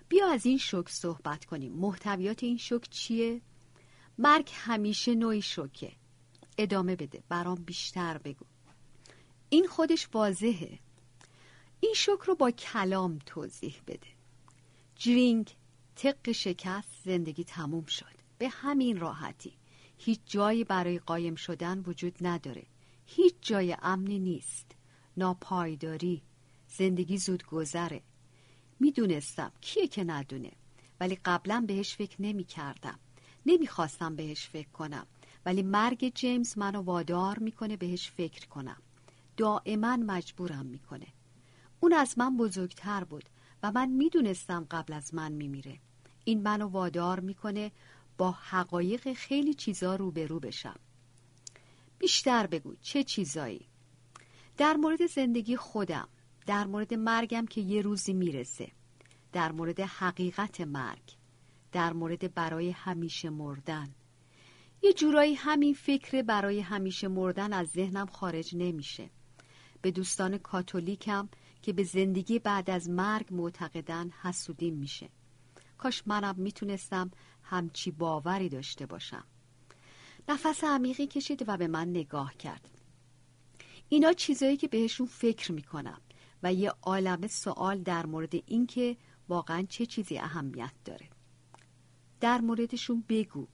بیا 0.09 0.31
از 0.31 0.45
این 0.45 0.57
شک 0.57 0.89
صحبت 0.89 1.45
کنیم. 1.45 1.73
محتویات 1.73 2.43
این 2.43 2.57
شک 2.57 2.89
چیه؟ 2.89 3.41
مرگ 4.17 4.49
همیشه 4.53 5.15
نوعی 5.15 5.41
شکه. 5.41 5.91
ادامه 6.57 6.95
بده. 6.95 7.23
برام 7.29 7.55
بیشتر 7.55 8.17
بگو. 8.17 8.45
این 9.49 9.67
خودش 9.67 10.07
واضحه. 10.13 10.79
این 11.79 11.93
شک 11.95 12.21
رو 12.25 12.35
با 12.35 12.51
کلام 12.51 13.19
توضیح 13.25 13.81
بده. 13.87 14.07
جرینگ 14.95 15.55
تق 15.95 16.31
شکست 16.31 16.89
زندگی 17.05 17.43
تموم 17.43 17.85
شد. 17.85 18.15
به 18.37 18.49
همین 18.49 18.99
راحتی. 18.99 19.53
هیچ 19.97 20.19
جایی 20.25 20.63
برای 20.63 20.99
قایم 20.99 21.35
شدن 21.35 21.79
وجود 21.79 22.15
نداره. 22.21 22.63
هیچ 23.05 23.35
جای 23.41 23.77
امنی 23.81 24.19
نیست. 24.19 24.71
ناپایداری. 25.17 26.21
زندگی 26.67 27.17
زود 27.17 27.45
گذره. 27.45 28.01
می‌دونستم. 28.79 29.51
کیه 29.61 29.87
که 29.87 30.03
ندونه؟ 30.03 30.51
ولی 30.99 31.17
قبلا 31.25 31.63
بهش 31.67 31.95
فکر 31.95 32.21
نمی 32.21 32.43
کردم 32.43 32.99
نمی‌خواستم 33.45 34.15
بهش 34.15 34.47
فکر 34.47 34.69
کنم. 34.69 35.07
ولی 35.45 35.63
مرگ 35.63 36.13
جیمز 36.15 36.57
منو 36.57 36.81
وادار 36.81 37.39
می‌کنه 37.39 37.77
بهش 37.77 38.11
فکر 38.11 38.47
کنم. 38.47 38.81
دائما 39.37 39.97
مجبورم 39.97 40.65
می‌کنه. 40.65 41.07
اون 41.79 41.93
از 41.93 42.17
من 42.17 42.37
بزرگتر 42.37 43.03
بود 43.03 43.29
و 43.63 43.71
من 43.71 43.89
می‌دونستم 43.89 44.67
قبل 44.71 44.93
از 44.93 45.13
من 45.13 45.31
میمیره. 45.31 45.79
این 46.25 46.43
منو 46.43 46.67
وادار 46.67 47.19
می‌کنه 47.19 47.71
با 48.17 48.31
حقایق 48.31 49.13
خیلی 49.13 49.53
چیزا 49.53 49.95
روبرو 49.95 50.39
بشم. 50.39 50.79
بیشتر 51.99 52.47
بگو 52.47 52.75
چه 52.81 53.03
چیزایی؟ 53.03 53.67
در 54.57 54.73
مورد 54.73 55.05
زندگی 55.05 55.55
خودم 55.55 56.07
در 56.45 56.65
مورد 56.65 56.93
مرگم 56.93 57.45
که 57.45 57.61
یه 57.61 57.81
روزی 57.81 58.13
می‌رسه 58.13 58.71
در 59.31 59.51
مورد 59.51 59.79
حقیقت 59.79 60.61
مرگ 60.61 61.15
در 61.71 61.93
مورد 61.93 62.33
برای 62.33 62.69
همیشه 62.69 63.29
مردن. 63.29 63.95
یه 64.81 64.93
جورایی 64.93 65.33
همین 65.33 65.73
فکر 65.73 66.21
برای 66.21 66.59
همیشه 66.59 67.07
مردن 67.07 67.53
از 67.53 67.67
ذهنم 67.67 68.05
خارج 68.05 68.55
نمیشه. 68.55 69.09
به 69.85 69.91
دوستان 69.91 70.37
کاتولیکم 70.37 71.29
که 71.61 71.73
به 71.73 71.83
زندگی 71.83 72.39
بعد 72.39 72.69
از 72.69 72.89
مرگ 72.89 73.25
معتقدن 73.31 74.09
حسودیم 74.09 74.73
میشه. 74.73 75.09
کاش 75.77 76.03
منم 76.05 76.35
می‌تونستم 76.37 77.11
همچی 77.43 77.91
باوری 77.91 78.49
داشته 78.49 78.85
باشم. 78.85 79.23
نفس 80.29 80.63
عمیقی 80.63 81.07
کشید 81.07 81.43
و 81.47 81.57
به 81.57 81.67
من 81.67 81.89
نگاه 81.89 82.37
کرد. 82.37 82.69
اینا 83.89 84.13
چیزایی 84.13 84.57
که 84.57 84.67
بهشون 84.67 85.07
فکر 85.07 85.51
می‌کنم 85.51 86.01
و 86.43 86.53
یه 86.53 86.73
عالم 86.81 87.27
سوال 87.27 87.83
در 87.83 88.05
مورد 88.05 88.33
اینکه 88.45 88.97
واقعا 89.29 89.65
چه 89.69 89.85
چیزی 89.85 90.17
اهمیت 90.17 90.73
داره. 90.85 91.09
در 92.19 92.41
موردشون 92.41 93.03
بگو. 93.09 93.47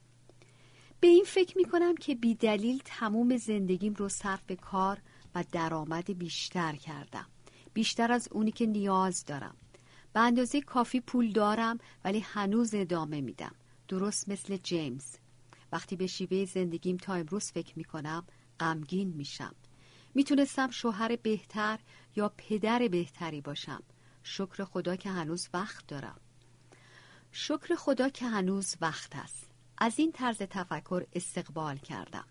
به 1.00 1.08
این 1.08 1.24
فکر 1.24 1.58
می‌کنم 1.58 1.96
که 1.96 2.16
بی 2.16 2.36
دلیل 2.36 2.82
تموم 2.86 3.38
زندگیم 3.38 3.94
رو 3.94 4.10
صرف 4.10 4.52
کار 4.62 5.02
و 5.36 5.44
درآمد 5.52 6.18
بیشتر 6.18 6.76
کردم. 6.76 7.26
بیشتر 7.74 8.12
از 8.12 8.28
اونی 8.32 8.52
که 8.52 8.66
نیاز 8.66 9.26
دارم. 9.26 9.56
به 10.14 10.20
اندازه 10.20 10.62
کافی 10.62 11.00
پول 11.00 11.32
دارم 11.32 11.78
ولی 12.04 12.20
هنوز 12.20 12.74
ادامه 12.74 13.22
میدم. 13.22 13.56
درست 13.88 14.30
مثل 14.30 14.58
جیمز. 14.58 15.16
وقتی 15.72 15.96
به 15.96 16.08
شیوه 16.08 16.46
زندگیم 16.46 16.98
تا 16.98 17.14
امروز 17.14 17.52
فکر 17.52 17.78
می‌کنم 17.78 18.26
غمگین 18.60 19.08
میشم. 19.08 19.56
می‌تونستم 20.14 20.70
شوهر 20.70 21.16
بهتر 21.16 21.80
یا 22.16 22.34
پدر 22.38 22.88
بهتری 22.88 23.42
باشم. 23.42 23.84
شکر 24.24 24.64
خدا 24.64 24.96
که 24.96 25.10
هنوز 25.10 25.50
وقت 25.54 25.88
دارم. 25.88 26.20
شکر 27.32 27.76
خدا 27.76 28.10
که 28.10 28.26
هنوز 28.26 28.76
وقت 28.82 29.16
است. 29.16 29.52
از 29.78 30.00
این 30.00 30.12
طرز 30.12 30.38
تفکر 30.38 31.06
استقبال 31.14 31.78
کردم. 31.78 32.26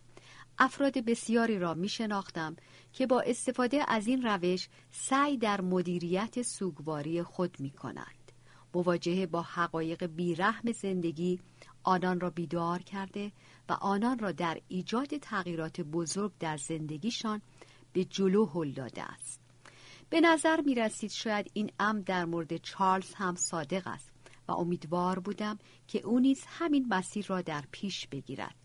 افراد 0.62 0.99
بسیاری 0.99 1.59
را 1.59 1.75
می 1.75 1.88
شناختم 1.88 2.57
که 2.93 3.07
با 3.07 3.21
استفاده 3.21 3.85
از 3.88 4.07
این 4.07 4.23
روش 4.23 4.69
سعی 4.90 5.37
در 5.38 5.61
مدیریت 5.61 6.43
سوگواری 6.43 7.23
خود 7.23 7.61
می 7.61 7.71
کنند. 7.71 8.33
مواجهه 8.75 9.26
با 9.26 9.43
حقایق 9.43 10.07
بیرحم 10.07 10.73
زندگی 10.73 11.40
آنان 11.83 12.21
را 12.21 12.31
بیدار 12.31 12.79
کرده 12.83 13.33
و 13.69 13.73
آنان 13.73 14.19
را 14.19 14.33
در 14.33 14.61
ایجاد 14.69 15.17
تغییرات 15.17 15.81
بزرگ 15.81 16.33
در 16.40 16.57
زندگیشان 16.57 17.43
به 17.93 18.05
جلو 18.05 18.47
هل 18.47 18.71
داده 18.71 19.02
است. 19.02 19.40
به 20.11 20.21
نظر 20.21 20.61
می 20.61 20.75
رسید 20.75 21.11
شاید 21.11 21.50
این 21.52 21.71
ام 21.79 22.00
در 22.00 22.25
مورد 22.25 22.57
چارلز 22.57 23.14
هم 23.14 23.35
صادق 23.35 23.87
است 23.87 24.11
و 24.49 24.52
امیدوار 24.52 25.19
بودم 25.19 25.59
که 25.88 26.00
او 26.00 26.19
نیز 26.19 26.45
همین 26.47 26.87
مسیر 26.88 27.26
را 27.26 27.43
در 27.43 27.64
پیش 27.73 28.07
بگیرد. 28.07 28.60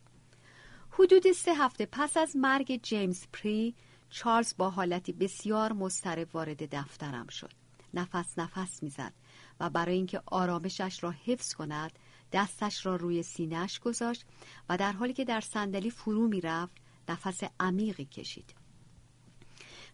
حدود 1.00 1.32
سه 1.32 1.54
هفته 1.54 1.86
پس 1.92 2.18
از 2.18 2.36
مرگ 2.36 2.82
جیمز 2.84 3.24
پری 3.34 3.75
چارلز 4.10 4.54
با 4.58 4.70
حالتی 4.70 5.14
بسیار 5.14 5.74
مضطرب 5.74 6.36
وارد 6.36 6.75
دفترم 6.75 7.28
شد. 7.28 7.52
نفس 7.94 8.40
نفس 8.40 8.84
می‌زد 8.84 9.14
و 9.60 9.70
برای 9.70 9.96
اینکه 9.96 10.22
آرامشش 10.25 11.04
را 11.04 11.12
حفظ 11.12 11.54
کند 11.54 12.00
دستش 12.32 12.86
را 12.86 12.96
روی 12.96 13.24
سینهش 13.24 13.80
گذاشت 13.80 14.25
و 14.70 14.78
در 14.78 14.92
حالی 14.92 15.14
که 15.14 15.25
در 15.25 15.42
صندلی 15.42 15.90
فرو 15.90 16.28
می‌رفت 16.28 16.75
نفس 17.10 17.44
عمیقی 17.60 18.06
کشید. 18.06 18.56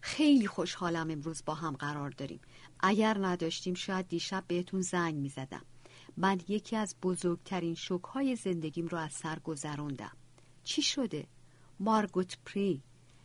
خیلی 0.00 0.46
خوشحالم 0.46 1.10
امروز 1.10 1.42
با 1.46 1.54
هم 1.54 1.76
قرار 1.76 2.10
داریم. 2.10 2.40
اگر 2.80 3.26
نداشتیم 3.26 3.74
شاید 3.74 4.08
دیشب 4.08 4.44
بهتون 4.46 4.80
زنگ 4.80 5.14
می‌زدم. 5.14 5.64
من 6.16 6.40
یکی 6.48 6.76
از 6.76 6.96
بزرگترین 7.02 7.74
شکهای 7.74 8.36
زندگیم 8.36 8.86
رو 8.86 8.98
از 8.98 9.12
سر 9.12 9.38
گذروندم. 9.38 10.16
چی 10.64 10.82
شده؟ 10.82 11.26
مارگوت 11.80 12.38
پری 12.46 12.82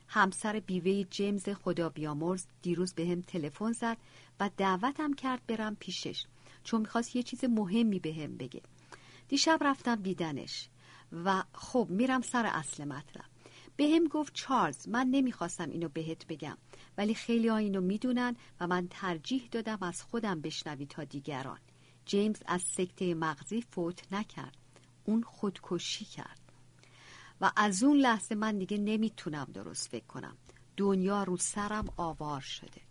همسر 0.08 0.60
بیوه 0.60 1.04
جیمز 1.04 1.50
خدا 1.50 1.90
بیامرز 1.90 2.46
دیروز 2.62 2.94
به 2.94 3.08
هم 3.08 3.22
تلفن 3.22 3.72
زد 3.72 3.98
و 4.40 4.50
دعوتم 4.58 5.14
کرد 5.14 5.46
برم 5.48 5.76
پیشش 5.76 6.26
چون 6.64 6.82
می‌خواست 6.82 7.16
یه 7.16 7.24
چیز 7.24 7.44
مهمی 7.44 8.00
به 8.00 8.14
هم 8.14 8.38
بگه. 8.38 8.62
دیشب 9.28 9.58
رفتم 9.62 9.96
دیدنش 9.96 10.70
و 11.12 11.44
خب 11.54 11.88
میرم 11.90 12.22
سر 12.22 12.46
اصل 12.46 12.86
مطلب. 12.86 13.26
به 13.78 13.88
هم 13.96 14.08
گفت 14.08 14.34
چارلز 14.34 14.90
من 14.90 15.08
نمی‌خواستم 15.08 15.70
اینو 15.70 15.90
بهت 15.90 16.28
بگم 16.28 16.58
ولی 16.98 17.14
خیلی 17.14 17.48
ها 17.48 17.58
اینو 17.58 17.82
می‌دونن 17.82 18.36
و 18.60 18.68
من 18.68 18.88
ترجیح 18.90 19.48
دادم 19.52 19.78
از 19.82 20.04
خودم 20.04 20.42
بشنوی 20.42 20.86
تا 20.86 21.04
دیگران. 21.04 21.60
جیمز 22.06 22.44
از 22.46 22.62
سکته 22.62 23.14
مغزی 23.14 23.62
فوت 23.62 24.14
نکرد. 24.14 24.58
اون 25.06 25.24
خودکشی 25.24 26.06
کرد. 26.06 26.37
و 27.42 27.52
از 27.56 27.84
اون 27.84 27.98
لحظه 27.98 28.36
من 28.36 28.58
دیگه 28.58 28.78
نمی‌تونم 28.78 29.48
درست 29.54 29.90
فکر 29.90 30.06
کنم. 30.06 30.38
دنیا 30.78 31.24
رو 31.24 31.38
سرم 31.38 31.94
آوار 31.98 32.42
شده. 32.42 32.82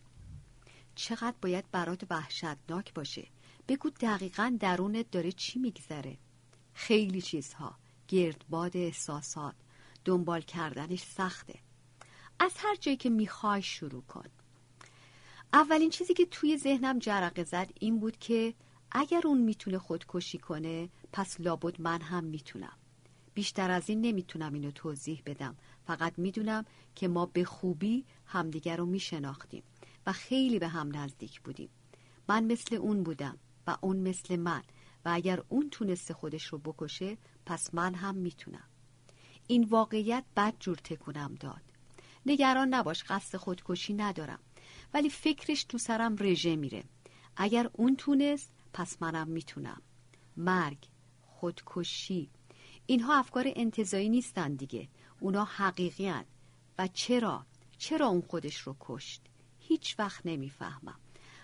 چقدر 0.94 1.34
باید 1.42 1.70
برات 1.72 2.02
وحشتناک 2.10 2.94
باشه. 2.94 3.28
بگو 3.68 3.90
دقیقا 3.90 4.56
درونت 4.60 5.10
داره 5.10 5.32
چی 5.32 5.58
میگذره. 5.58 6.18
خیلی 6.74 7.22
چیزها. 7.22 7.76
گردباد 8.08 8.76
احساسات. 8.76 9.54
دنبال 10.04 10.40
کردنش 10.40 11.02
سخته. 11.02 11.58
از 12.40 12.52
هر 12.56 12.74
جایی 12.74 12.96
که 12.96 13.10
می‌خوای 13.10 13.62
شروع 13.62 14.02
کن. 14.02 14.24
اولین 15.52 15.90
چیزی 15.90 16.14
که 16.14 16.26
توی 16.26 16.58
ذهنم 16.58 16.98
جرقه 16.98 17.44
زد 17.44 17.70
این 17.80 18.00
بود 18.00 18.18
که 18.18 18.54
اگر 18.90 19.22
اون 19.24 19.40
می‌تونه 19.40 19.78
خودکشی 19.78 20.38
کنه 20.38 20.88
پس 21.12 21.40
لابد 21.40 21.80
من 21.80 22.00
هم 22.00 22.24
می‌تونم. 22.24 22.76
بیشتر 23.37 23.71
از 23.71 23.88
این 23.88 24.00
نمی‌تونم 24.00 24.52
اینو 24.52 24.71
توضیح 24.71 25.23
بدم. 25.26 25.57
فقط 25.87 26.19
می‌دونم 26.19 26.64
که 26.95 27.09
ما 27.09 27.26
به 27.26 27.45
خوبی 27.45 28.05
همدیگر 28.26 28.76
رو 28.76 28.87
میشناختیم 28.87 29.62
و 30.07 30.12
خیلی 30.12 30.59
به 30.59 30.69
هم 30.69 30.97
نزدیک 30.97 31.40
بودیم. 31.40 31.69
من 32.28 32.45
مثل 32.45 32.76
اون 32.76 33.02
بودم 33.02 33.38
و 33.66 33.76
اون 33.81 33.97
مثل 33.97 34.37
من 34.37 34.62
و 35.05 35.11
اگر 35.12 35.43
اون 35.49 35.71
تونسته 35.71 36.14
خودش 36.14 36.45
رو 36.45 36.59
بکشه 36.59 37.16
پس 37.47 37.75
من 37.75 37.95
هم 37.95 38.14
می‌تونم. 38.14 38.69
این 39.47 39.64
واقعیت 39.64 40.25
بد 40.37 40.55
جور 40.61 40.76
تکونم 40.76 41.35
داد. 41.35 41.62
نگران 42.26 42.75
نباش 42.75 43.05
قصد 43.09 43.38
خودکشی 43.38 43.95
ندارم. 43.95 44.38
ولی 44.95 45.11
فکرش 45.11 45.64
تو 45.64 45.78
سرم 45.78 46.16
رژه 46.21 46.57
میره. 46.57 46.85
اگر 47.37 47.71
اون 47.73 47.97
تونست 47.97 48.52
پس 48.73 49.02
منم 49.02 49.28
می‌تونم. 49.28 49.83
مرگ 50.37 50.78
خودکشی. 51.26 52.31
اینها 52.87 53.19
افکار 53.19 53.52
انتظایی 53.57 54.09
نیستن 54.09 54.55
دیگه. 54.55 54.88
اونا 55.21 55.45
حقیقی 55.45 56.09
هن. 56.09 56.25
و 56.78 56.87
چرا؟ 56.87 57.47
چرا 57.78 58.07
اون 58.07 58.21
خودش 58.21 58.61
رو 58.61 58.76
کشت؟ 58.81 59.23
هیچ 59.59 59.99
وقت 59.99 60.26
نمی‌فهمم. 60.26 61.00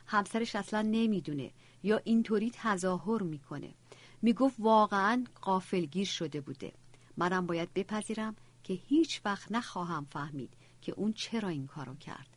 همسرش 0.06 0.56
اصلا 0.56 0.82
نمی‌دونه. 0.82 1.50
یا 1.82 2.00
اینطوری 2.04 2.50
تظاهر 2.54 3.22
می‌کنه. 3.22 3.74
می‌گفت 4.22 4.56
واقعا 4.58 5.24
قافلگیر 5.42 6.06
شده 6.06 6.40
بوده. 6.40 6.72
منم 7.16 7.46
باید 7.46 7.74
بپذیرم 7.74 8.36
که 8.64 8.74
هیچ 8.74 9.20
وقت 9.24 9.52
نخواهم 9.52 10.06
فهمید 10.10 10.50
که 10.82 10.92
اون 10.92 11.12
چرا 11.12 11.48
این 11.48 11.66
کارو 11.66 11.94
کرد. 11.94 12.36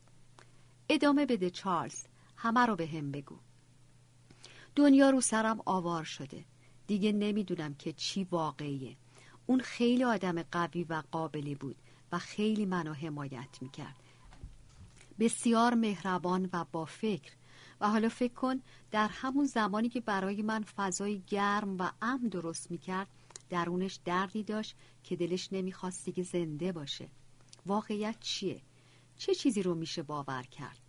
ادامه 0.90 1.26
بده 1.26 1.50
چارلز. 1.50 2.06
همه 2.38 2.66
رو 2.66 2.76
به 2.76 2.88
هم 2.88 3.12
بگو. 3.12 3.40
دنیا 4.76 5.10
رو 5.10 5.22
سرم 5.22 5.62
آوار 5.66 6.04
شده. 6.04 6.46
دیگه 6.88 7.12
نمی‌دونم 7.12 7.74
که 7.74 7.94
چی 7.94 8.24
واقعیه 8.24 8.96
اون 9.46 9.60
خیلی 9.60 10.04
آدم 10.04 10.44
قوی 10.44 10.84
و 10.84 11.04
قابلی 11.12 11.56
بود 11.56 11.76
و 12.12 12.20
خیلی 12.20 12.66
منو 12.66 12.94
حمایت 12.94 13.58
می‌کرد 13.62 13.96
بسیار 15.20 15.74
مهربان 15.74 16.50
و 16.54 16.66
با 16.72 16.86
فکر 16.86 17.32
و 17.82 17.90
حالا 17.90 18.10
فکر 18.10 18.34
کن 18.34 18.62
در 18.92 19.08
همون 19.08 19.46
زمانی 19.46 19.90
که 19.90 20.02
برای 20.02 20.42
من 20.42 20.64
فضای 20.64 21.22
گرم 21.28 21.78
و 21.78 21.92
امن 22.02 22.28
درست 22.28 22.72
می‌کرد 22.72 23.08
درونش 23.50 24.00
دردی 24.06 24.44
داشت 24.44 24.76
که 25.04 25.16
دلش 25.16 25.54
نمی‌خواست 25.54 26.06
دیگه 26.06 26.24
زنده 26.24 26.72
باشه 26.72 27.08
واقعیت 27.66 28.16
چیه؟ 28.20 28.62
چه 29.18 29.36
چیزی 29.36 29.64
رو 29.64 29.76
میشه 29.76 30.04
باور 30.04 30.44
کرد؟ 30.44 30.80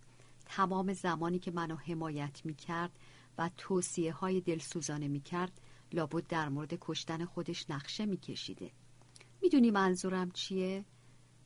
تمام 0.47 0.93
زمانی 0.93 1.39
که 1.39 1.51
منو 1.51 1.77
حمایت 1.77 2.41
می‌کرد 2.45 2.99
و 3.39 3.51
توصیه 3.57 4.13
های 4.13 4.41
دلسوزانه 4.41 5.09
می‌کرد 5.09 5.61
لابد 5.93 6.27
در 6.27 6.49
مورد 6.49 6.79
کشتن 6.81 7.25
خودش 7.25 7.71
نقشه 7.71 8.07
میکشیده. 8.07 8.71
می‌دونی 9.43 9.71
منظورم 9.71 10.31
چیه؟ 10.31 10.85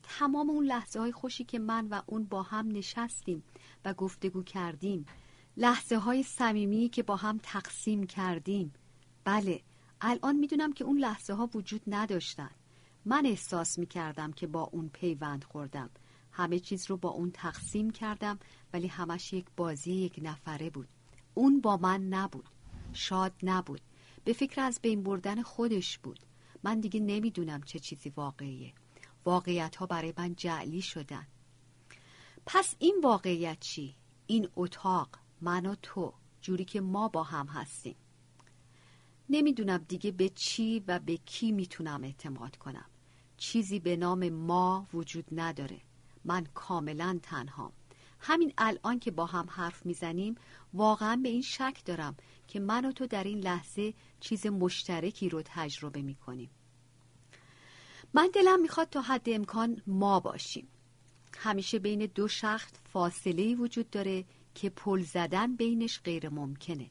تمام 0.03 0.49
اون 0.49 0.65
لحظه 0.65 0.99
های 0.99 1.11
خوشی 1.11 1.43
که 1.43 1.59
من 1.59 1.87
و 1.87 2.01
اون 2.05 2.23
با 2.23 2.43
هم 2.43 2.67
نشستیم 2.67 3.43
و 3.85 3.93
گفتگو 3.93 4.43
کردیم 4.43 5.05
لحظه 5.57 5.97
های 5.97 6.23
صمیمی 6.23 6.89
که 6.89 7.03
با 7.03 7.15
هم 7.15 7.39
تقسیم 7.43 8.03
کردیم. 8.03 8.73
بله 9.23 9.61
الان 10.01 10.35
می‌دونم 10.35 10.73
که 10.73 10.83
اون 10.83 10.97
لحظه 10.97 11.33
ها 11.33 11.49
وجود 11.53 11.81
نداشتن. 11.87 12.51
من 13.05 13.25
احساس 13.25 13.79
می‌کردم 13.79 14.31
که 14.31 14.47
با 14.47 14.63
اون 14.63 14.89
پیوند 14.89 15.43
خوردم. 15.43 15.89
همه 16.31 16.59
چیز 16.59 16.89
رو 16.89 16.97
با 16.97 17.09
اون 17.09 17.31
تقسیم 17.31 17.89
کردم 17.89 18.39
ولی 18.73 18.87
همش 18.87 19.33
یک 19.33 19.45
بازی 19.57 19.91
یک 19.93 20.19
نفره 20.23 20.69
بود. 20.69 20.87
اون 21.33 21.61
با 21.61 21.77
من 21.77 22.03
نبود. 22.03 22.49
شاد 22.93 23.33
نبود. 23.43 23.81
به 24.23 24.33
فکر 24.33 24.61
از 24.61 24.79
بین 24.81 25.03
بردن 25.03 25.41
خودش 25.41 25.97
بود. 25.97 26.19
من 26.63 26.79
دیگه 26.79 26.99
نمی‌دونم 26.99 27.61
چه 27.61 27.79
چیزی 27.79 28.09
واقعیه. 28.09 28.73
واقعیت 29.25 29.75
ها 29.75 29.85
برای 29.85 30.13
من 30.17 30.35
جعلی 30.35 30.81
شدن. 30.81 31.27
پس 32.45 32.75
این 32.79 32.99
واقعیت 33.03 33.59
چی؟ 33.59 33.95
این 34.27 34.47
اتاق 34.55 35.09
من 35.41 35.65
و 35.65 35.75
تو 35.81 36.13
جوری 36.41 36.65
که 36.65 36.81
ما 36.81 37.07
با 37.07 37.23
هم 37.23 37.47
هستیم. 37.47 37.95
نمی‌دونم 39.29 39.77
دیگه 39.77 40.11
به 40.11 40.29
چی 40.29 40.83
و 40.87 40.99
به 40.99 41.17
کی 41.17 41.51
می‌تونم 41.51 42.03
اعتماد 42.03 42.57
کنم. 42.57 42.85
چیزی 43.37 43.79
به 43.79 43.95
نام 43.95 44.29
ما 44.29 44.87
وجود 44.93 45.25
نداره. 45.31 45.81
من 46.25 46.45
کاملا 46.53 47.19
تنهام. 47.23 47.71
همین 48.21 48.53
الان 48.57 48.99
که 48.99 49.11
با 49.11 49.25
هم 49.25 49.47
حرف 49.49 49.85
می‌زنیم 49.85 50.35
واقعا 50.73 51.15
به 51.23 51.29
این 51.29 51.41
شک 51.41 51.81
دارم 51.85 52.17
که 52.47 52.59
من 52.59 52.85
و 52.85 52.91
تو 52.91 53.07
در 53.07 53.23
این 53.23 53.39
لحظه 53.39 53.93
چیز 54.19 54.47
مشترکی 54.47 55.29
رو 55.29 55.41
تجربه 55.45 56.01
می‌کنیم. 56.01 56.49
من 58.13 58.29
دلم 58.33 58.61
می‌خواد 58.61 58.89
تا 58.89 59.01
حد 59.01 59.29
امکان 59.29 59.81
ما 59.87 60.19
باشیم. 60.19 60.67
همیشه 61.37 61.79
بین 61.79 62.05
دو 62.15 62.27
شخص 62.27 62.71
فاصله 62.93 63.55
وجود 63.55 63.89
داره 63.89 64.25
که 64.55 64.69
پل 64.69 65.01
زدن 65.01 65.55
بینش 65.55 65.99
غیر 65.99 66.29
ممکنه. 66.29 66.89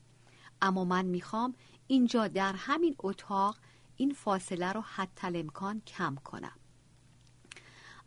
اما 0.63 0.85
من 0.85 1.05
می‌خوام 1.05 1.55
اینجا 1.87 2.29
در 2.29 2.53
همین 2.53 2.97
اتاق 2.99 3.57
این 3.97 4.13
فاصله 4.15 4.73
رو 4.73 4.81
حتی 4.81 5.39
امکان 5.39 5.81
کم 5.81 6.17
کنم. 6.25 6.60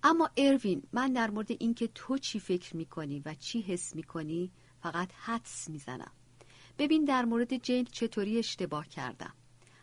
اما 0.05 0.29
اروین 0.37 0.83
من 0.93 1.13
در 1.13 1.29
مورد 1.29 1.51
اینکه 1.51 1.87
تو 1.87 2.17
چی 2.17 2.39
فکر 2.39 2.75
می‌کنی 2.75 3.19
و 3.25 3.33
چی 3.33 3.61
حس 3.61 3.95
می‌کنی 3.95 4.51
فقط 4.81 5.09
حدس 5.13 5.69
می‌زنم. 5.69 6.11
ببین 6.77 7.05
در 7.05 7.25
مورد 7.25 7.57
جین 7.57 7.85
چطوری 7.85 8.39
اشتباه 8.39 8.87
کردم. 8.87 9.33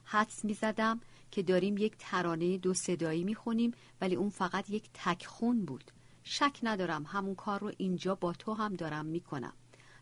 حدس 0.04 0.44
می‌زدم 0.44 1.00
که 1.30 1.42
داریم 1.42 1.76
یک 1.78 1.96
ترانه 1.98 2.58
دو 2.58 2.74
صدایی 2.74 3.24
می‌خونیم 3.24 3.72
ولی 4.00 4.14
اون 4.14 4.28
فقط 4.30 4.70
یک 4.70 4.90
تکخون 4.94 5.64
بود. 5.64 5.92
شک 6.22 6.58
ندارم 6.62 7.04
همون 7.06 7.34
کار 7.34 7.60
رو 7.60 7.72
اینجا 7.76 8.14
با 8.14 8.32
تو 8.32 8.54
هم 8.54 8.74
دارم 8.74 9.06
می‌کنم. 9.06 9.54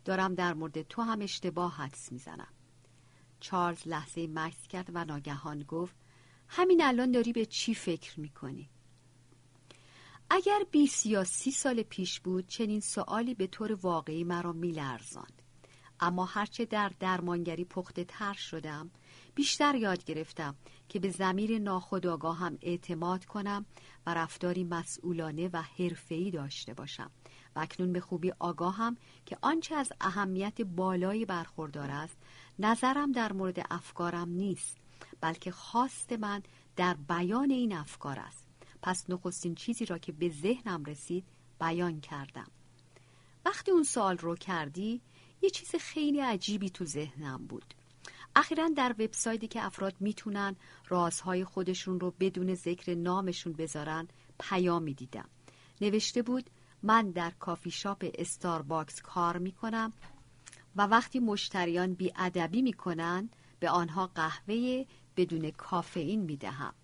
دارم 0.04 0.35
در 0.35 0.54
مورد 0.54 0.83
تو 0.83 1.02
هم 1.02 1.20
اشتباه 1.20 1.76
حدس 1.76 2.12
می‌زنم. 2.12 2.52
چارلز 3.40 3.88
لحظه 3.88 4.26
مکس 4.26 4.68
کرد 4.68 4.90
و 4.94 5.04
ناگهان 5.04 5.62
گفت 5.62 5.96
همین 6.48 6.85
الان 6.85 7.11
داری 7.11 7.33
به 7.33 7.46
چی 7.46 7.74
فکر 7.74 8.20
می‌کنی؟ 8.20 8.70
اگر 10.30 10.58
20 10.70 11.06
یا 11.06 11.24
سی 11.24 11.50
سال 11.50 11.82
پیش 11.82 12.20
بود 12.20 12.46
چنین 12.46 12.80
سوالی 12.80 13.34
به 13.34 13.46
طور 13.46 13.72
واقعی 13.72 14.24
مرا 14.24 14.52
میلرزاند. 14.52 15.42
اما 16.00 16.24
هرچه 16.24 16.64
در 16.64 16.92
درمانگری 17.00 17.64
پخته 17.64 18.04
تر 18.04 18.32
شدم 18.32 18.90
بیشتر 19.34 19.74
یاد 19.74 20.04
گرفتم 20.04 20.56
که 20.88 20.98
به 20.98 21.10
زمیر 21.10 21.58
ناخودآگاهم 21.58 22.58
اعتماد 22.62 23.24
کنم 23.24 23.66
و 24.06 24.14
رفتاری 24.14 24.64
مسئولانه 24.64 25.50
و 25.52 25.62
حرفه‌ای 25.62 26.30
داشته 26.30 26.74
باشم. 26.74 27.10
و 27.56 27.60
اکنون 27.60 27.92
به 27.92 28.00
خوبی 28.00 28.32
آگاهم 28.38 28.96
که 29.26 29.38
آنچه 29.42 29.74
از 29.74 29.92
اهمیت 30.00 30.62
بالایی 30.62 31.24
برخوردار 31.24 31.90
است 31.90 32.16
نظرم 32.58 33.12
در 33.12 33.32
مورد 33.32 33.66
افکارم 33.70 34.28
نیست 34.28 34.78
بلکه 35.20 35.50
خواست 35.50 36.12
من 36.12 36.42
در 36.76 36.96
بیان 37.08 37.50
این 37.50 37.72
افکار 37.72 38.18
است. 38.18 38.47
پس 38.82 39.10
نخستین 39.10 39.54
چیزی 39.54 39.84
را 39.84 39.98
که 39.98 40.12
به 40.12 40.28
ذهنم 40.28 40.84
رسید 40.84 41.24
بیان 41.60 42.00
کردم. 42.00 42.50
وقتی 43.44 43.70
اون 43.70 43.82
سوال 43.82 44.18
رو 44.18 44.36
کردی 44.36 45.00
یه 45.42 45.50
چیز 45.50 45.74
خیلی 45.74 46.20
عجیبی 46.20 46.70
تو 46.70 46.84
ذهنم 46.84 47.46
بود. 47.46 47.74
اخیرا 48.36 48.68
در 48.68 48.94
وبسایتی 48.98 49.48
که 49.48 49.64
افراد 49.64 49.94
می‌تونن 50.00 50.56
رازهای 50.88 51.44
خودشون 51.44 52.00
رو 52.00 52.14
بدون 52.20 52.54
ذکر 52.54 52.94
نامشون 52.94 53.52
بذارن 53.52 54.08
پیامی 54.40 54.94
دیدم 54.94 55.28
نوشته 55.80 56.22
بود 56.22 56.50
من 56.82 57.10
در 57.10 57.30
کافی 57.30 57.70
شاپ 57.70 58.10
استارباکس 58.14 59.02
کار 59.02 59.38
می‌کنم 59.38 59.92
و 60.76 60.86
وقتی 60.86 61.18
مشتریان 61.18 61.94
بیادبی 61.94 62.62
می‌کنن 62.62 63.30
به 63.60 63.70
آنها 63.70 64.06
قهوه 64.06 64.84
بدون 65.16 65.50
کافئین 65.50 66.22
می‌دهم. 66.22 66.74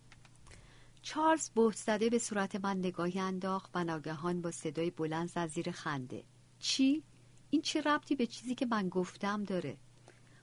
چارلز 1.05 1.51
بهت 1.51 1.77
زده 1.77 2.11
به 2.11 2.19
صورت 2.19 2.57
من 2.57 2.79
نگاهی 2.79 3.21
انداخت 3.21 3.71
و 3.75 3.85
ناگهان 3.85 4.41
با 4.43 4.51
صدای 4.51 4.91
بلند 4.91 5.29
زد 5.29 5.47
زیر 5.47 5.71
خنده. 5.71 6.25
چی؟ 6.59 7.03
این 7.51 7.63
چه 7.63 7.81
ربطی 7.81 8.15
به 8.15 8.27
چیزی 8.27 8.55
که 8.55 8.67
من 8.67 8.89
گفتم 8.89 9.45
داره؟ 9.45 9.77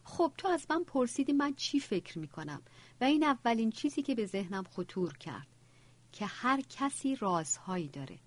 خب 0.04 0.34
تو 0.38 0.47
از 0.47 0.65
من 0.69 0.84
پرسیدی 0.84 1.34
من 1.34 1.54
چی 1.54 1.80
فکر 1.80 2.19
می‌کنم؟ 2.19 2.62
و 3.02 3.04
این 3.04 3.24
اولین 3.24 3.71
چیزی 3.71 4.02
که 4.02 4.15
به 4.15 4.26
ذهنم 4.26 4.63
خطور 4.63 5.17
کرد 5.17 5.47
که 6.12 6.26
هر 6.26 6.62
کسی 6.62 7.15
رازهایی 7.15 7.88
داره. 7.88 8.19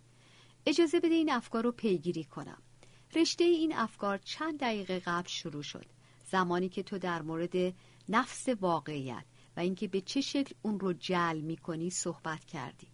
اجازه 0.66 1.01
بده 1.01 1.14
این 1.14 1.33
افکار 1.33 1.64
رو 1.64 1.73
پیگیری 1.73 2.25
کنم. 2.25 2.62
رشته 3.14 3.44
این 3.44 3.77
افکار 3.77 4.18
چند 4.18 4.61
دقیقه 4.61 4.99
قبل 4.99 5.29
شروع 5.29 5.62
شد. 5.62 5.87
زمانی 6.25 6.68
که 6.68 6.83
تو 6.83 6.99
در 6.99 7.23
مورد 7.23 7.75
نفس 8.09 8.49
واقعیت 8.49 9.25
و 9.57 9.61
اینکه 9.61 9.88
به 9.88 10.01
چه 10.01 10.21
شکل 10.21 10.55
اون 10.62 10.81
رو 10.81 10.93
جل 10.93 11.40
می‌کنی 11.40 11.90
صحبت 11.90 12.45
کردی. 12.45 12.87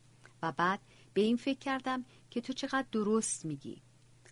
و 0.42 0.52
بعد 0.52 0.80
به 1.14 1.20
این 1.20 1.36
فکر 1.36 1.58
کردم 1.58 2.04
که 2.30 2.40
تو 2.40 2.52
چقدر 2.52 2.86
درست 2.92 3.44
میگی. 3.44 3.82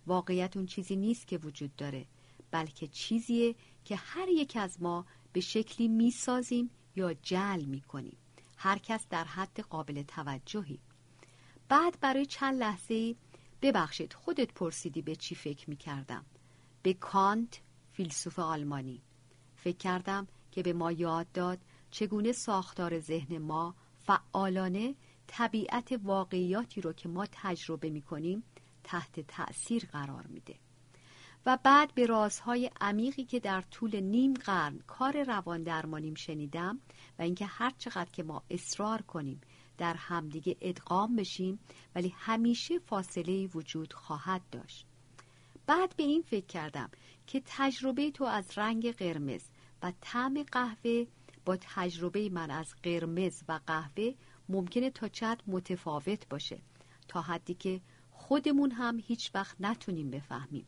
واقعیت 0.07 0.57
اون 0.57 0.67
چیزی 0.67 0.97
نیست 0.97 1.27
که 1.27 1.39
وجود 1.39 1.77
داره 1.77 2.07
بلکه 2.51 2.87
چیزیه 2.87 3.55
که 3.85 3.97
هر 3.97 4.29
یک 4.29 4.57
از 4.57 4.83
ما 4.83 5.07
به 5.33 5.41
شکلی 5.41 5.89
می‌سازیم 5.89 6.71
یا 6.97 7.15
جل 7.15 7.65
می‌کنیم. 7.65 8.17
هر 8.57 8.79
کس 8.79 9.07
در 9.11 9.25
حد 9.25 9.61
قابل 9.61 10.03
توجهی. 10.03 10.81
بعد 11.69 12.01
برای 12.01 12.27
چند 12.27 12.55
لحظه 12.55 13.17
ببخشید 13.63 14.13
خودت 14.13 14.53
پرسیدی 14.53 15.03
به 15.03 15.17
چی 15.17 15.35
فکر 15.35 15.71
می‌کردم. 15.71 16.25
به 16.83 16.95
کانت 16.95 17.61
فیلسوف 17.93 18.39
آلمانی. 18.39 19.03
فکر 19.57 19.77
کردم 19.77 20.29
که 20.51 20.63
به 20.63 20.73
ما 20.73 20.93
یاد 20.93 21.33
داد 21.33 21.59
چگونه 21.91 22.33
ساختار 22.33 23.01
ذهن 23.01 23.39
ما 23.39 23.75
فعالانه 23.99 24.95
طبیعت 25.27 26.01
واقعیاتی 26.03 26.81
رو 26.81 26.93
که 26.93 27.09
ما 27.09 27.27
تجربه 27.33 27.91
می‌کنیم 27.91 28.43
تحت 28.85 29.21
تأثیر 29.21 29.89
قرار 29.93 30.27
میده. 30.27 30.55
و 31.47 31.59
بعد 31.63 31.95
به 31.95 32.07
رازهای 32.07 32.71
عمیقی 32.81 33.25
که 33.25 33.41
در 33.41 33.61
طول 33.61 34.01
نیم 34.01 34.35
قرن 34.35 34.79
کار 34.87 35.23
روان 35.23 35.63
درمانیم 35.63 36.15
شنیدم 36.15 36.81
و 37.19 37.23
اینکه 37.23 37.47
هر 37.47 37.73
چقدر 37.79 38.11
که 38.11 38.23
ما 38.23 38.43
اصرار 38.51 39.03
کنیم 39.03 39.41
در 39.79 39.95
همدیگه 39.95 40.57
ادغام 40.61 41.17
بشیم 41.17 41.59
ولی 41.95 42.15
همیشه 42.17 42.79
فاصله 42.79 43.47
وجود 43.47 43.93
خواهد 43.93 44.43
داشت. 44.53 44.87
بعد 45.67 45.97
به 45.97 46.03
این 46.03 46.23
فکر 46.23 46.47
کردم 46.47 46.91
که 47.27 47.43
تجربه 47.47 48.11
تو 48.11 48.25
از 48.25 48.59
رنگ 48.59 48.93
قرمز 48.93 49.43
و 49.83 49.93
طعم 50.01 50.43
قهوه 50.43 51.07
با 51.49 51.57
تجربه 51.61 52.29
من 52.29 52.51
از 52.51 52.75
قرمز 52.83 53.43
و 53.49 53.61
قهوه 53.67 54.15
ممکنه 54.49 54.91
تا 54.91 55.09
چند 55.09 55.43
متفاوت 55.47 56.29
باشه 56.29 56.59
تا 57.09 57.21
حدی 57.23 57.55
که 57.55 57.81
خودمون 58.11 58.71
هم 58.71 58.99
هیچ 59.07 59.31
وقت 59.35 59.57
نتونیم 59.61 60.11
بفهمیم. 60.11 60.67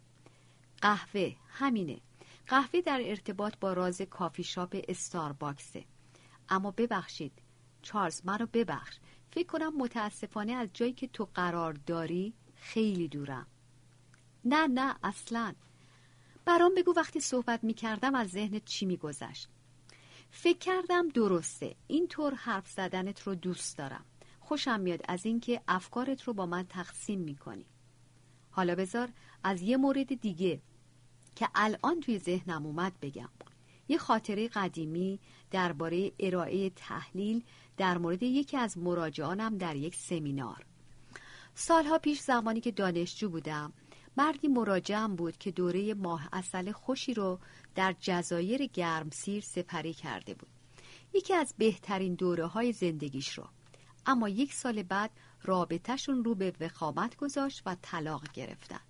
قهوه 0.83 1.37
همینه. 1.49 2.01
قهوه 2.47 2.81
در 2.81 3.01
ارتباط 3.05 3.55
با 3.61 3.73
راز 3.73 4.03
کافی 4.03 4.45
شاپ 4.45 4.85
استارباکسه. 4.89 5.85
اما 6.49 6.71
ببخشید 6.71 7.33
چارلز 7.83 8.21
منو 8.25 8.47
ببخش. 8.53 8.99
فکر 9.31 9.47
کنم 9.47 9.77
متاسفانه 9.77 10.53
از 10.53 10.69
جایی 10.75 10.93
که 10.93 11.07
تو 11.07 11.29
قرار 11.35 11.73
داری 11.73 12.35
خیلی 12.57 13.09
دورم. 13.09 13.47
نه 14.45 14.67
نه 14.67 14.97
اصلا. 15.03 15.55
برام 16.45 16.75
بگو 16.75 16.95
وقتی 16.97 17.21
صحبت 17.21 17.65
می 17.65 17.75
کردم 17.75 18.15
از 18.15 18.29
ذهنت 18.29 18.65
چی 18.65 18.87
می 18.87 18.97
گذشت 18.97 19.49
فکر 20.31 20.59
کردم 20.59 21.09
درسته. 21.09 21.77
اینطور 21.87 22.35
حرف 22.35 22.71
زدنت 22.71 23.23
رو 23.23 23.35
دوست 23.35 23.79
دارم. 23.79 24.05
خوشم 24.41 24.81
میاد 24.81 25.01
از 25.09 25.27
اینکه 25.27 25.61
افکارت 25.69 26.23
رو 26.23 26.33
با 26.33 26.47
من 26.47 26.67
تقسیم 26.67 27.21
می 27.21 27.37
کنی 27.37 27.67
حالا 28.51 28.75
بذار 28.75 29.09
از 29.45 29.63
یه 29.63 29.77
مورد 29.77 30.21
دیگه 30.21 30.61
که 31.35 31.49
الان 31.55 32.01
توی 32.01 32.19
ذهنم 32.19 32.67
اومد 32.67 32.93
بگم. 33.03 33.29
یه 33.89 33.99
خاطره 33.99 34.49
قدیمی 34.49 35.21
درباره 35.51 36.13
ارائه 36.19 36.71
تحلیل 36.71 37.45
در 37.77 37.99
مورد 37.99 38.23
یکی 38.23 38.57
از 38.57 38.79
مراجعانم 38.79 39.59
در 39.59 39.77
یک 39.77 39.95
سمینار. 39.95 40.67
سالها 41.55 41.99
پیش 41.99 42.21
زمانی 42.21 42.61
که 42.61 42.71
دانشجو 42.71 43.29
بودم 43.29 43.73
مردی 44.17 44.49
مراجعم 44.49 45.17
بود 45.17 45.39
که 45.39 45.51
دوره 45.51 45.95
ماه 45.95 46.29
اصل 46.33 46.73
خوشی 46.73 47.15
رو 47.15 47.39
در 47.75 47.95
جزایر 48.01 48.67
گرمسیر 48.67 49.43
سپری 49.43 49.95
کرده 49.95 50.35
بود. 50.35 50.51
یکی 51.15 51.35
از 51.35 51.55
بهترین 51.59 52.15
دوره 52.15 52.47
های 52.47 52.73
زندگیش 52.73 53.39
رو. 53.39 53.49
اما 54.07 54.29
یک 54.29 54.55
سال 54.55 54.83
بعد 54.83 55.11
رابطهشون 55.43 56.25
رو 56.25 56.35
به 56.35 56.53
وخامت 56.61 57.17
گذاشت 57.17 57.63
و 57.67 57.77
طلاق 57.83 58.33
گرفتن. 58.33 58.81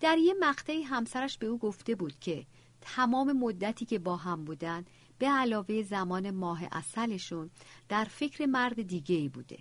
در 0.00 0.18
یه 0.18 0.34
مقطعی 0.40 0.82
همسرش 0.82 1.38
به 1.38 1.46
او 1.46 1.58
گفته 1.58 1.94
بود 1.94 2.18
که 2.18 2.46
تمام 2.80 3.32
مدتی 3.32 3.84
که 3.84 3.98
با 3.98 4.16
هم 4.16 4.44
بودن 4.44 4.84
به 5.18 5.26
علاوه 5.26 5.82
زمان 5.82 6.30
ماه 6.30 6.60
اصلشون 6.72 7.50
در 7.88 8.04
فکر 8.04 8.46
مرد 8.46 8.82
دیگه 8.82 9.16
ای 9.16 9.28
بوده. 9.28 9.58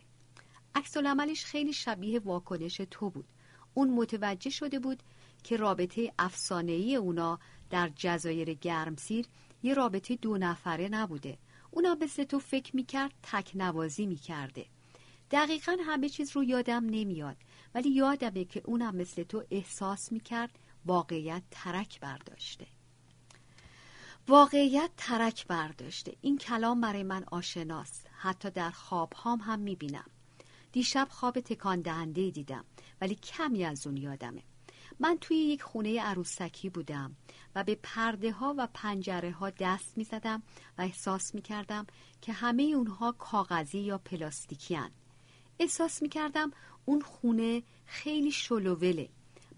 عکس 0.75 0.97
خیلی 1.45 1.73
شبیه 1.73 2.19
واکنش 2.19 2.81
تو 2.91 3.09
بود. 3.09 3.27
اون 3.77 3.89
متوجه 3.89 4.49
شده 4.49 4.79
بود 4.79 5.03
که 5.43 5.57
رابطه 5.57 6.13
افسانه‌ای 6.19 6.95
اونا 6.95 7.39
در 7.69 7.91
جزایر 7.95 8.53
گرمسیر 8.53 9.25
یه 9.63 9.73
رابطه 9.73 10.15
دو 10.15 10.37
نفره 10.37 10.89
نبوده. 10.89 11.37
اونا 11.71 11.97
مثل 12.01 12.23
تو 12.23 12.39
فکر 12.39 12.75
می‌کرد 12.75 13.13
تک 13.23 13.51
نوازی 13.55 14.05
می‌کرده. 14.05 14.65
دقیقا 15.31 15.77
همه 15.85 16.09
چیز 16.09 16.31
رو 16.35 16.43
یادم 16.43 16.85
نمیاد 16.85 17.37
ولی 17.75 17.89
یادمه 17.89 18.45
که 18.45 18.61
اونم 18.65 18.95
مثل 18.95 19.23
تو 19.23 19.43
احساس 19.51 20.11
می‌کرد 20.11 20.59
واقعیت 20.85 21.43
ترک 21.51 21.99
برداشته. 21.99 22.67
واقعیت 24.27 24.91
ترک 24.97 25.47
برداشته. 25.47 26.15
این 26.21 26.37
کلام 26.37 26.81
برای 26.81 27.03
من 27.03 27.23
آشناست. 27.31 28.07
حتی 28.13 28.49
در 28.49 28.71
خواب 28.71 29.13
هام 29.13 29.39
هم 29.39 29.59
می‌بینم. 29.59 30.09
دیشب 30.71 31.07
خواب 31.09 31.39
تکان 31.39 31.81
دهنده 31.81 32.29
دیدم. 32.29 32.65
ولی 33.01 33.15
کمی 33.15 33.65
از 33.65 33.87
اون 33.87 33.97
یادمه. 33.97 34.43
من 34.99 35.17
توی 35.21 35.37
یک 35.37 35.63
خونه 35.63 36.01
عروسکی 36.01 36.69
بودم 36.69 37.15
و 37.55 37.63
به 37.63 37.79
پرده 37.83 38.31
ها 38.31 38.55
و 38.57 38.67
پنجره 38.73 39.31
ها 39.31 39.49
دست 39.49 39.97
می 39.97 40.03
زدم 40.03 40.43
و 40.77 40.81
احساس 40.81 41.35
می 41.35 41.41
کردم 41.41 41.87
که 42.21 42.33
همه 42.33 42.63
اونها 42.63 43.11
کاغذی 43.11 43.79
یا 43.79 43.97
پلاستیکی 43.97 44.75
هن. 44.75 44.91
احساس 45.59 46.01
می 46.01 46.09
کردم 46.09 46.51
اون 46.85 47.01
خونه 47.01 47.63
خیلی 47.85 48.31
شلووله. 48.31 49.09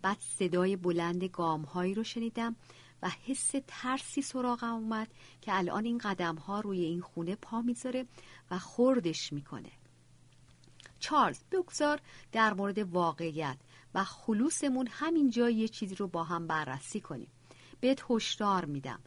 بعد 0.02 0.18
صدای 0.20 0.76
بلند 0.76 1.24
گام 1.24 1.62
هایی 1.62 1.94
رو 1.94 2.04
شنیدم 2.04 2.56
و 3.02 3.10
حس 3.26 3.52
ترسی 3.68 4.22
سراغم 4.22 4.74
اومد 4.74 5.08
که 5.42 5.58
الان 5.58 5.86
این 5.86 5.98
قدم 5.98 6.36
ها 6.36 6.60
روی 6.60 6.82
این 6.82 7.02
خونه 7.02 7.36
پا 7.36 7.62
می‌ذاره 7.62 8.06
و 8.52 8.60
خوردش 8.60 9.34
می‌کنه. 9.34 9.72
چارلز 11.00 11.40
بگذار 11.52 12.02
در 12.32 12.54
مورد 12.54 12.80
واقعیت 12.80 13.58
و 13.94 14.04
خلوصمون 14.04 14.88
همینجا 14.92 15.50
یه 15.50 15.68
چیزی 15.68 15.96
رو 15.96 16.08
با 16.08 16.24
هم 16.24 16.48
بررسی 16.48 17.02
کنیم. 17.02 17.32
بهت 17.80 18.04
هشدار 18.10 18.66
میدم. 18.66 19.00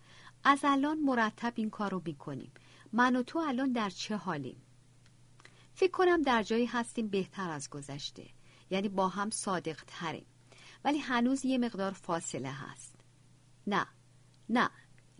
از 0.45 0.61
الان 0.65 0.99
مرتب 0.99 1.53
این 1.57 1.71
کار 1.71 1.91
رو 1.91 2.03
می‌کنیم. 2.05 2.53
من 2.93 3.17
و 3.17 3.23
تو 3.23 3.39
الان 3.39 3.73
در 3.73 3.91
چه 3.91 4.17
حالیم؟ 4.17 4.63
فکر 5.75 5.91
کنم 5.91 6.23
در 6.23 6.43
جایی 6.43 6.67
هستیم 6.67 7.09
بهتر 7.09 7.51
از 7.51 7.71
گذشته. 7.71 8.27
یعنی 8.71 8.89
با 8.89 9.09
هم 9.09 9.31
صادق 9.31 9.79
تریم 9.87 10.27
ولی 10.85 10.99
هنوز 10.99 11.45
یه 11.45 11.59
مقدار 11.59 11.93
فاصله 11.93 12.51
هست. 12.51 12.95
نه. 13.67 13.87
نه. 14.49 14.71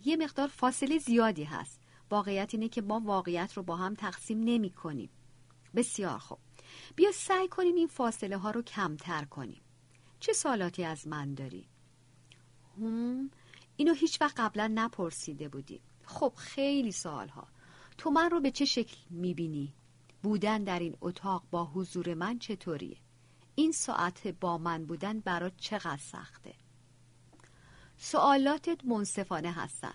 یه 0.05 0.17
مقدار 0.17 0.47
فاصله 0.47 0.97
زیادی 0.97 1.43
هست. 1.43 1.81
واقعیت 2.11 2.49
اینه 2.53 2.69
که 2.69 2.81
ما 2.81 2.99
واقعیت 2.99 3.53
رو 3.53 3.63
با 3.63 3.75
هم 3.75 3.95
تقسیم 3.95 4.41
نمی 4.43 4.69
کنیم 4.69 5.09
بسیار 5.75 6.17
خوب. 6.17 6.39
بیا 6.95 7.11
سعی 7.11 7.47
کنیم 7.47 7.75
این 7.75 7.87
فاصله 7.87 8.37
ها 8.37 8.51
رو 8.51 8.61
کمتر 8.61 9.25
کنیم 9.25 9.61
چه 10.19 10.33
سالاتی 10.33 10.83
از 10.83 11.07
من 11.07 11.33
داری؟ 11.33 11.67
هم 12.77 13.31
اینو 13.75 13.93
هیچ 13.93 14.21
وقت 14.21 14.39
قبلا 14.39 14.71
نپرسیده 14.75 15.49
بودی 15.49 15.81
خب 16.05 16.33
خیلی 16.37 16.91
سالها 16.91 17.47
تو 17.97 18.09
من 18.09 18.29
رو 18.29 18.39
به 18.39 18.51
چه 18.51 18.65
شکل 18.65 18.97
می‌بینی؟ 19.09 19.73
بودن 20.23 20.63
در 20.63 20.79
این 20.79 20.97
اتاق 21.01 21.43
با 21.51 21.65
حضور 21.65 22.13
من 22.13 22.39
چطوریه؟ 22.39 22.97
این 23.55 23.71
ساعت 23.71 24.27
با 24.27 24.57
من 24.57 24.85
بودن 24.85 25.19
برات 25.19 25.53
چقدر 25.57 26.01
سخته؟ 26.01 26.53
سوالاتت 27.97 28.85
منصفانه 28.85 29.51
هستن 29.51 29.93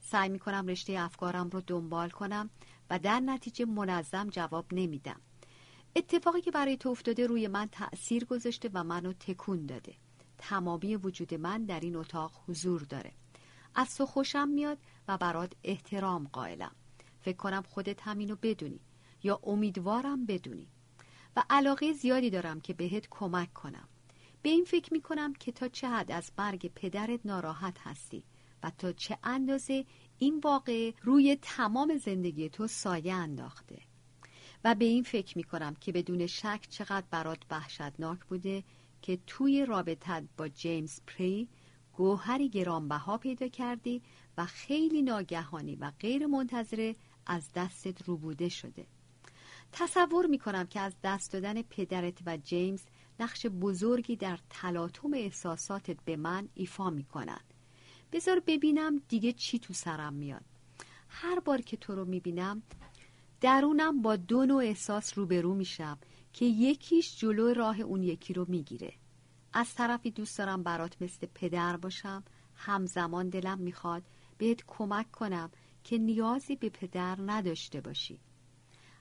سعی 0.00 0.28
می‌کنم 0.28 0.66
رشته 0.66 0.92
افکارم 0.98 1.50
رو 1.50 1.60
دنبال 1.60 2.10
کنم 2.10 2.50
و 2.90 2.98
در 2.98 3.20
نتیجه 3.20 3.64
منظم 3.64 4.28
جواب 4.30 4.66
نمیدم 4.72 5.20
اتفاقی 5.96 6.40
که 6.40 6.50
برای 6.50 6.76
تو 6.76 6.88
افتاده 6.88 7.26
روی 7.26 7.48
من 7.48 7.68
تأثیر 7.72 8.24
گذاشته 8.24 8.70
و 8.74 8.84
منو 8.84 9.12
تکون 9.12 9.66
داده. 9.66 9.94
تمامی 10.38 10.96
وجود 10.96 11.34
من 11.34 11.64
در 11.64 11.80
این 11.80 11.96
اتاق 11.96 12.32
حضور 12.48 12.82
داره. 12.82 13.12
از 13.74 13.96
تو 13.96 14.06
خوشم 14.06 14.48
میاد 14.48 14.78
و 15.08 15.18
برات 15.18 15.52
احترام 15.64 16.28
قائلم. 16.32 16.72
فکر 17.20 17.36
کنم 17.36 17.62
خودت 17.68 18.02
همینو 18.02 18.36
بدونی 18.42 18.80
یا 19.22 19.40
امیدوارم 19.42 20.26
بدونی. 20.26 20.68
و 21.36 21.44
علاقه 21.50 21.92
زیادی 21.92 22.30
دارم 22.30 22.60
که 22.60 22.72
بهت 22.72 23.06
کمک 23.10 23.52
کنم. 23.52 23.88
به 24.42 24.48
این 24.48 24.64
فکر 24.64 24.92
می‌کنم 24.92 25.32
که 25.32 25.52
تا 25.52 25.68
چه 25.68 25.88
حد 25.88 26.12
از 26.12 26.30
مرگ 26.38 26.72
پدرت 26.74 27.20
ناراحت 27.24 27.78
هستی 27.78 28.24
و 28.62 28.70
تا 28.70 28.92
چه 28.92 29.18
اندازه 29.24 29.84
این 30.18 30.40
واقعه 30.44 30.94
روی 31.02 31.38
تمام 31.42 31.96
زندگی 31.96 32.48
تو 32.48 32.66
سایه 32.66 33.14
انداخته. 33.14 33.78
و 34.64 34.74
به 34.74 34.84
این 34.84 35.02
فکر 35.02 35.38
می 35.38 35.44
کنم 35.44 35.74
که 35.74 35.92
بدون 35.92 36.26
شک 36.26 36.66
چقدر 36.70 37.06
برات 37.10 37.38
وحشتناک 37.50 38.24
بوده 38.24 38.64
که 39.02 39.18
توی 39.26 39.66
رابطت 39.66 40.24
با 40.36 40.48
جیمز 40.48 41.00
پری 41.06 41.48
گوهری 41.92 42.48
گرانبها 42.48 43.18
پیدا 43.18 43.48
کردی 43.48 44.02
و 44.38 44.46
خیلی 44.46 45.02
ناگهانی 45.02 45.76
و 45.76 45.92
غیر 46.00 46.26
منتظره 46.26 46.96
از 47.26 47.52
دستت 47.54 48.02
روبوده 48.02 48.48
شده. 48.48 48.86
تصور 49.72 50.26
می‌کنم 50.26 50.66
که 50.66 50.80
از 50.80 50.92
دست 51.04 51.32
دادن 51.32 51.62
پدرت 51.62 52.18
و 52.26 52.36
جیمز 52.36 52.82
نقش 53.20 53.46
بزرگی 53.46 54.16
در 54.16 54.38
تلاطم 54.50 55.14
احساساتت 55.14 55.96
به 56.04 56.16
من 56.16 56.48
ایفا 56.54 56.90
می‌کنن. 56.90 57.40
بذار 58.12 58.40
ببینم 58.46 59.02
دیگه 59.08 59.32
چی 59.32 59.58
تو 59.58 59.72
سرم 59.74 60.14
میاد. 60.14 60.44
هر 61.08 61.40
بار 61.40 61.60
که 61.60 61.76
تو 61.76 61.94
رو 61.94 62.04
می‌بینم 62.04 62.62
درونم 63.42 64.02
با 64.02 64.16
دو 64.16 64.46
نوع 64.46 64.62
احساس 64.62 65.18
روبرو 65.18 65.54
میشم 65.54 65.98
که 66.32 66.44
یکیش 66.44 67.18
جلو 67.18 67.54
راه 67.54 67.80
اون 67.80 68.02
یکی 68.02 68.34
رو 68.34 68.46
می‌گیره. 68.48 68.92
از 69.52 69.74
طرفی 69.74 70.10
دوست 70.10 70.38
دارم 70.38 70.62
برات 70.62 71.02
مثل 71.02 71.26
پدر 71.34 71.76
باشم. 71.76 72.24
همزمان 72.54 73.28
دلم 73.28 73.58
می‌خواد 73.58 74.02
بهت 74.38 74.62
کمک 74.66 75.10
کنم 75.10 75.50
که 75.84 75.98
نیازی 75.98 76.56
به 76.56 76.68
پدر 76.68 77.18
نداشته 77.26 77.80
باشی. 77.80 78.20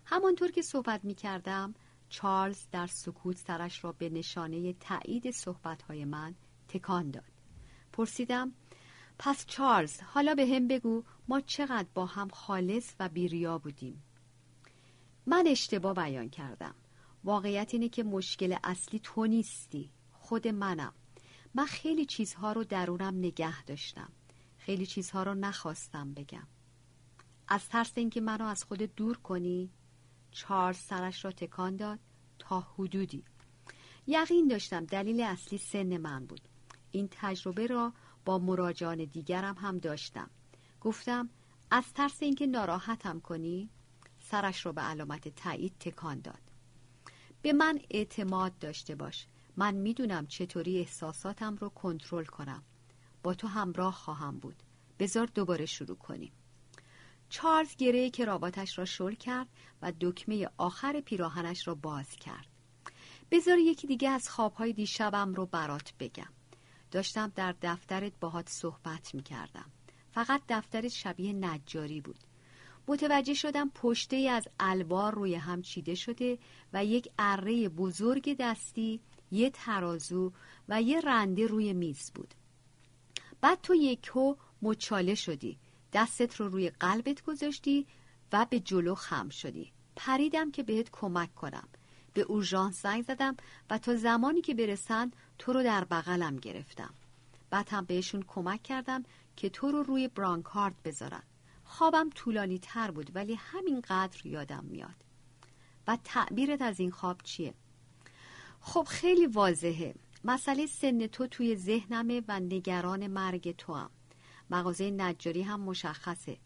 همانطور 0.05 0.51
که 0.51 0.61
صحبت 0.61 1.05
می‌کردم 1.05 1.73
چارلز 2.09 2.67
در 2.71 2.87
سکوت 2.87 3.37
سرش 3.37 3.83
را 3.83 3.91
به 3.91 4.09
نشانه 4.09 4.73
تایید 4.73 5.31
صحبتهای 5.31 6.05
من 6.05 6.35
تکان 6.67 7.11
داد. 7.11 7.31
پرسیدم 7.93 8.51
پس 9.19 9.45
چارلز 9.45 10.01
حالا 10.01 10.35
به 10.35 10.47
هم 10.47 10.67
بگو 10.67 11.03
ما 11.27 11.41
چقدر 11.41 11.87
با 11.93 12.05
هم 12.05 12.29
خالص 12.29 12.93
و 12.99 13.09
بیریا 13.09 13.57
بودیم؟ 13.57 14.03
من 15.25 15.47
اشتباه 15.47 15.93
بیان 15.93 16.29
کردم. 16.29 16.75
واقعیت 17.23 17.73
اینه 17.73 17.89
که 17.89 18.03
مشکل 18.03 18.55
اصلی 18.63 18.99
تو 19.03 19.25
نیستی. 19.25 19.91
خود 20.11 20.47
منم. 20.47 20.93
من 21.53 21.65
خیلی 21.65 22.05
چیزها 22.05 22.51
رو 22.51 22.63
درونم 22.63 23.17
نگه 23.17 23.63
داشتم. 23.63 24.11
خیلی 24.57 24.85
چیزها 24.85 25.23
رو 25.23 25.33
نخواستم 25.33 26.13
بگم. 26.13 26.47
از 27.47 27.69
ترس 27.69 27.91
اینکه 27.95 28.21
منو 28.21 28.45
از 28.45 28.63
خود 28.63 28.95
دور 28.95 29.17
کنی 29.17 29.71
چارلز 30.31 30.77
سرش 30.77 31.25
را 31.25 31.31
تکان 31.31 31.75
داد 31.75 31.99
تا 32.39 32.59
حدودی. 32.59 33.23
یقین 34.07 34.47
داشتم 34.47 34.85
دلیل 34.85 35.21
اصلی 35.21 35.57
سن 35.57 35.97
من 35.97 36.25
بود. 36.25 36.41
این 36.91 37.07
تجربه 37.11 37.67
را 37.67 37.93
با 38.25 38.37
مراجعان 38.37 39.05
دیگرم 39.05 39.55
هم 39.55 39.77
داشتم. 39.77 40.29
گفتم 40.81 41.29
از 41.71 41.93
ترس 41.93 42.23
اینکه 42.23 42.47
ناراحتم 42.47 43.19
کنی 43.19 43.69
سرش 44.31 44.65
را 44.65 44.71
به 44.71 44.81
علامت 44.81 45.27
تایید 45.27 45.77
تکان 45.79 46.19
داد. 46.19 46.41
به 47.41 47.53
من 47.53 47.79
اعتماد 47.89 48.59
داشته 48.59 48.95
باش. 48.95 49.27
من 49.57 49.73
می‌دونم 49.73 50.27
چطوری 50.27 50.79
احساساتم 50.79 51.55
رو 51.55 51.69
کنترل 51.69 52.25
کنم. 52.25 52.63
با 53.23 53.33
تو 53.33 53.47
همراه 53.47 53.93
خواهم 53.93 54.39
بود. 54.39 54.63
بذار 54.99 55.25
دوباره 55.25 55.65
شروع 55.65 55.97
کنیم. 55.97 56.31
چارلز 57.29 57.75
گره 57.75 58.09
کراواتش 58.09 58.77
را 58.77 58.85
شل 58.85 59.13
کرد 59.13 59.47
و 59.81 59.93
دکمه 60.01 60.49
آخر 60.57 61.01
پیراهنش 61.01 61.67
را 61.67 61.75
باز 61.75 62.09
کرد. 62.09 62.47
بذار 63.31 63.57
یکی 63.57 63.87
دیگه 63.87 64.09
از 64.09 64.29
خوابهای 64.29 64.73
دیشبم 64.73 65.33
رو 65.33 65.45
برات 65.45 65.93
بگم. 65.99 66.33
داشتم 66.91 67.31
در 67.35 67.55
دفترت 67.61 68.13
باهات 68.19 68.49
صحبت 68.49 69.15
می 69.15 69.23
کردم 69.23 69.71
فقط 70.11 70.41
دفترت 70.49 70.87
شبیه 70.87 71.33
نجاری 71.33 72.01
بود. 72.01 72.30
متوجه 72.87 73.33
شدم 73.33 73.69
پشته 73.75 74.15
از 74.17 74.47
الوار 74.59 75.15
روی 75.15 75.35
هم 75.35 75.61
چیده 75.61 75.95
شده 75.95 76.37
و 76.73 76.85
یک 76.85 77.09
اره 77.19 77.69
بزرگ 77.69 78.37
دستی 78.39 78.99
یه 79.31 79.49
ترازو 79.49 80.31
و 80.69 80.81
یه 80.81 80.99
رنده 80.99 81.47
روی 81.47 81.73
میز 81.73 82.11
بود. 82.11 82.33
بعد 83.41 83.61
تو 83.61 83.75
یکو 83.75 84.35
مچاله 84.61 85.15
شدی. 85.15 85.57
دستت 85.93 86.35
رو 86.35 86.47
روی 86.47 86.69
قلبت 86.69 87.23
گذاشتی 87.23 87.87
و 88.33 88.45
به 88.49 88.59
جلو 88.59 88.95
خم 88.95 89.29
شدی. 89.29 89.71
پریدم 89.95 90.51
که 90.51 90.63
بهت 90.63 90.89
کمک 90.91 91.35
کنم. 91.35 91.67
به 92.13 92.21
اورژانس 92.21 92.81
زنگ 92.81 93.03
زدم 93.03 93.37
و 93.69 93.77
تا 93.77 93.95
زمانی 93.95 94.41
که 94.41 94.53
برسن 94.53 95.11
تو 95.37 95.53
رو 95.53 95.63
در 95.63 95.83
بغلم 95.83 96.37
گرفتم. 96.37 96.93
بعد 97.49 97.69
هم 97.69 97.85
بهشون 97.85 98.23
کمک 98.27 98.63
کردم 98.63 99.03
که 99.35 99.49
تو 99.49 99.71
رو 99.71 99.83
روی 99.83 100.07
برانکارد 100.07 100.83
بذارن. 100.83 101.23
خوابم 101.71 102.09
طولانی 102.09 102.59
تر 102.59 102.91
بود 102.91 103.11
ولی 103.15 103.35
همینقدر 103.35 104.27
یادم 104.27 104.63
میاد. 104.63 105.05
و 105.87 105.97
تعبیرت 106.03 106.61
از 106.61 106.79
این 106.79 106.91
خواب 106.91 107.21
چیه؟ 107.23 107.53
خب 108.61 108.83
خیلی 108.89 109.25
واضحه. 109.25 109.95
مسئله 110.23 110.65
سن 110.65 111.07
تو 111.07 111.27
توی 111.27 111.55
ذهنمه 111.55 112.21
و 112.27 112.39
نگران 112.39 113.07
مرگ 113.07 113.55
تو 113.55 113.73
هم 113.73 113.89
مغازه 114.49 114.91
نجاری 114.91 115.41
هم 115.41 115.59
مشخصه. 115.59 116.37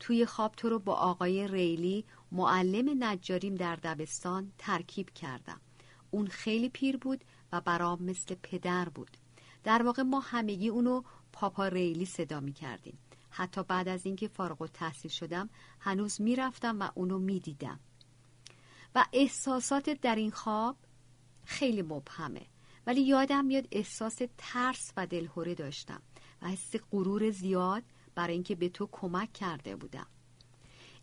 توی 0.00 0.26
خواب 0.26 0.54
تو 0.54 0.68
رو 0.68 0.78
با 0.78 0.94
آقای 0.94 1.48
ریلی 1.48 2.04
معلم 2.32 3.04
نجاریم 3.04 3.54
در 3.54 3.76
دبستان 3.76 4.52
ترکیب 4.58 5.10
کردم. 5.10 5.60
اون 6.10 6.26
خیلی 6.26 6.68
پیر 6.68 6.96
بود 6.96 7.24
و 7.52 7.60
برام 7.60 8.02
مثل 8.02 8.34
پدر 8.42 8.88
بود. 8.88 9.16
در 9.64 9.82
واقع 9.82 10.02
ما 10.02 10.20
همگی 10.20 10.68
اونو 10.68 11.02
پاپا 11.32 11.68
ریلی 11.68 12.04
صدا 12.04 12.40
می 12.40 12.52
کردیم 12.52 12.98
حتی 13.36 13.62
بعد 13.62 13.88
از 13.88 14.06
اینکه 14.06 14.28
فارغ 14.28 14.62
و 14.62 14.66
تحصیل 14.66 15.10
شدم 15.10 15.50
هنوز 15.80 16.20
می‌رفتم 16.20 16.80
و 16.80 16.90
اونو 16.94 17.18
می‌دیدم. 17.18 17.80
و 18.94 19.04
احساسات 19.12 19.90
در 19.90 20.14
این 20.14 20.30
خواب 20.30 20.76
خیلی 21.44 21.82
مبهمه. 21.82 22.46
ولی 22.86 23.00
یادم 23.00 23.44
میاد 23.44 23.68
احساس 23.72 24.20
ترس 24.38 24.92
و 24.96 25.06
دلهوره 25.06 25.54
داشتم 25.54 26.02
و 26.42 26.48
حس 26.48 26.76
غرور 26.90 27.30
زیاد 27.30 27.82
برای 28.14 28.34
اینکه 28.34 28.54
به 28.54 28.68
تو 28.68 28.88
کمک 28.92 29.32
کرده 29.32 29.76
بودم. 29.76 30.06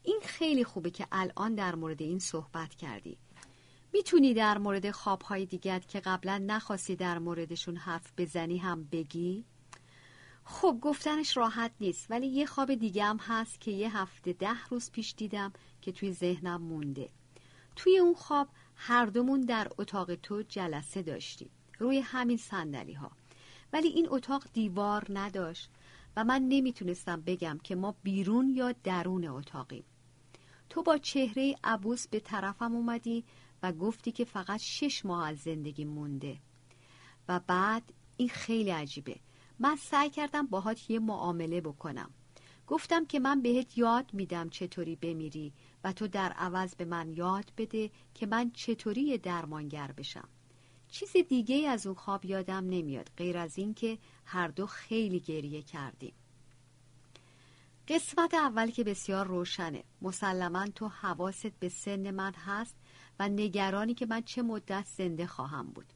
این 0.04 0.20
خیلی 0.26 0.63
خوبه 0.63 0.91
که 0.91 1.08
الان 1.12 1.56
در 1.56 1.76
مورد 1.76 2.02
این 2.02 2.20
صحبت 2.20 2.76
کردی. 2.76 3.17
می‌تونی 3.94 4.34
در 4.34 4.58
مورد 4.58 4.91
خوابهای 4.91 5.46
دیگت 5.46 5.88
که 5.88 6.00
قبلا 6.00 6.38
نخواستی 6.38 6.96
در 6.96 7.20
موردشون 7.20 7.78
حرف 7.78 8.13
بزنی 8.17 8.58
هم 8.58 8.84
بگی؟ 8.84 9.46
خب 10.43 10.77
گفتنش 10.82 11.38
راحت 11.38 11.71
نیست 11.80 12.12
ولی 12.12 12.27
یه 12.27 12.45
خواب 12.45 12.75
دیگه 12.75 13.04
هم 13.04 13.17
هست 13.17 13.62
که 13.62 13.71
یه 13.71 13.97
هفته 13.97 14.34
ده 14.34 14.65
روز 14.69 14.91
پیش 14.91 15.13
دیدم 15.17 15.54
که 15.82 15.91
توی 15.91 16.13
ذهنم 16.13 16.62
مونده. 16.62 17.10
توی 17.75 17.97
اون 17.97 18.13
خواب 18.13 18.47
هر 18.75 19.06
دومون 19.06 19.41
در 19.41 19.71
اتاق 19.77 20.15
تو 20.15 20.41
جلسه 20.41 21.01
داشتیم 21.01 21.49
روی 21.80 21.99
همین 21.99 22.38
سندلی 22.38 22.93
ها 22.93 23.12
ولی 23.73 23.88
این 23.88 24.08
اتاق 24.10 24.43
دیوار 24.54 25.06
نداشت 25.10 25.69
و 26.15 26.23
من 26.23 26.41
نمی‌تونستم 26.41 27.21
بگم 27.21 27.60
که 27.63 27.75
ما 27.75 27.95
بیرون 28.04 28.49
یا 28.49 28.71
درون 28.71 29.27
اتاقیم. 29.27 29.84
تو 30.69 30.84
با 30.84 30.97
چهره 30.97 31.56
عبوس 31.63 32.08
به 32.08 32.19
طرفم 32.19 32.75
اومدی 32.75 33.23
و 33.63 33.71
گفتی 33.71 34.12
که 34.12 34.25
فقط 34.25 34.60
شش 34.60 35.06
ماه 35.06 35.27
از 35.27 35.38
زندگی 35.38 35.86
مونده. 35.86 36.38
و 37.27 37.39
بعد 37.39 37.93
این 38.17 38.30
خیلی 38.30 38.69
عجیبه. 38.69 39.15
من 39.62 39.76
سعی 39.76 40.10
کردم 40.10 40.47
باهات 40.47 40.89
یه 40.89 41.00
معامله 41.00 41.62
بکنم. 41.62 42.12
گفتم 42.67 43.06
که 43.06 43.19
من 43.19 43.41
بهت 43.41 43.78
یاد 43.78 44.13
میدم 44.13 44.50
چطوری 44.50 44.95
بمیری 44.95 45.54
و 45.84 45.93
تو 45.93 46.08
در 46.08 46.32
عوض 46.32 46.76
به 46.76 46.86
من 46.86 47.10
یاد 47.10 47.52
بده 47.58 47.91
که 48.13 48.26
من 48.26 48.52
چطوری 48.52 49.17
درمانگر 49.17 49.91
بشم. 49.91 50.30
چیز 50.88 51.12
دیگه 51.30 51.69
از 51.69 51.88
اون 51.88 51.95
خواب 51.95 52.26
یادم 52.26 52.69
نمیاد 52.69 53.12
غیر 53.17 53.38
از 53.38 53.58
این 53.58 53.74
که 53.74 53.97
هر 54.26 54.47
دو 54.47 54.65
خیلی 54.65 55.19
گریه 55.19 55.62
کردیم. 55.62 56.13
قسمت 57.88 58.34
اول 58.34 58.71
که 58.71 58.84
بسیار 58.84 59.28
روشنه. 59.28 59.84
مسلما 60.02 60.67
تو 60.67 60.88
حواست 60.88 61.60
به 61.60 61.69
سن 61.69 62.12
من 62.12 62.34
هست 62.34 62.76
و 63.19 63.30
نگرانی 63.30 63.93
که 63.93 64.06
من 64.06 64.21
چه 64.21 64.41
مدت 64.41 64.86
زنده 64.97 65.28
خواهم 65.28 65.67
بود. 65.67 65.93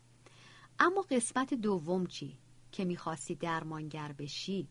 اما 0.79 1.01
قسمت 1.01 1.53
دوم 1.53 2.05
چی؟ 2.05 2.37
که 2.75 2.85
می‌خواستی 2.85 3.35
درمانگر 3.35 4.11
بشی؟ 4.11 4.67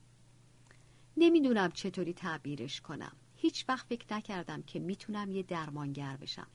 نمی‌دونم 1.17 1.71
چطوری 1.71 2.13
تعبیرش 2.13 2.81
کنم. 2.81 3.17
هیچ 3.37 3.65
وقت 3.69 3.87
فکر 3.87 4.15
نکردم 4.15 4.63
که 4.63 4.81
می‌تونم 4.81 5.31
یه 5.31 5.43
درمانگر 5.43 6.17
بشم. 6.17 6.47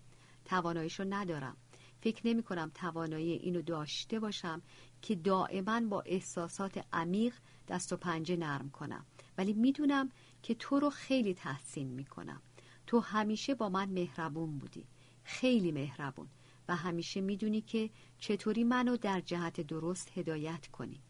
تواناییشو 0.45 1.05
ندارم. 1.09 1.57
فکر 2.01 2.27
نمی 2.27 2.43
کنم 2.43 2.71
توانایی 2.73 3.31
اینو 3.31 3.61
داشته 3.61 4.19
باشم 4.19 4.61
که 5.01 5.15
دائما 5.15 5.81
با 5.81 6.01
احساسات 6.05 6.85
عمیق 6.93 7.33
دست 7.67 7.93
و 7.93 7.97
پنجه 7.97 8.35
نرم 8.35 8.69
کنم. 8.69 9.05
ولی 9.37 9.53
می‌دونم 9.53 10.09
که 10.43 10.55
تو 10.55 10.79
رو 10.79 10.89
خیلی 10.89 11.33
تحسین 11.33 11.87
می‌کنم. 11.87 12.41
تو 12.87 12.99
همیشه 12.99 13.55
با 13.55 13.69
من 13.69 13.89
مهربون 13.89 14.57
بودی. 14.57 14.85
خیلی 15.23 15.71
مهربون. 15.71 16.27
و 16.67 16.75
همیشه 16.75 17.21
می‌دونی 17.21 17.61
که 17.61 17.89
چطوری 18.17 18.63
منو 18.63 18.97
در 18.97 19.21
جهت 19.21 19.61
درست 19.61 20.17
هدایت 20.17 20.67
کنی. 20.67 21.01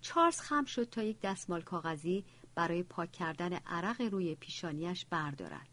چارلز 0.00 0.40
خم 0.40 0.64
شد 0.64 0.90
تا 0.90 1.02
یک 1.02 1.20
دستمال 1.20 1.62
کاغذی 1.62 2.24
برای 2.54 2.82
پاک 2.82 3.12
کردن 3.12 3.52
عرق 3.52 4.00
روی 4.00 4.34
پیشانیش 4.34 5.06
بردارد. 5.10 5.68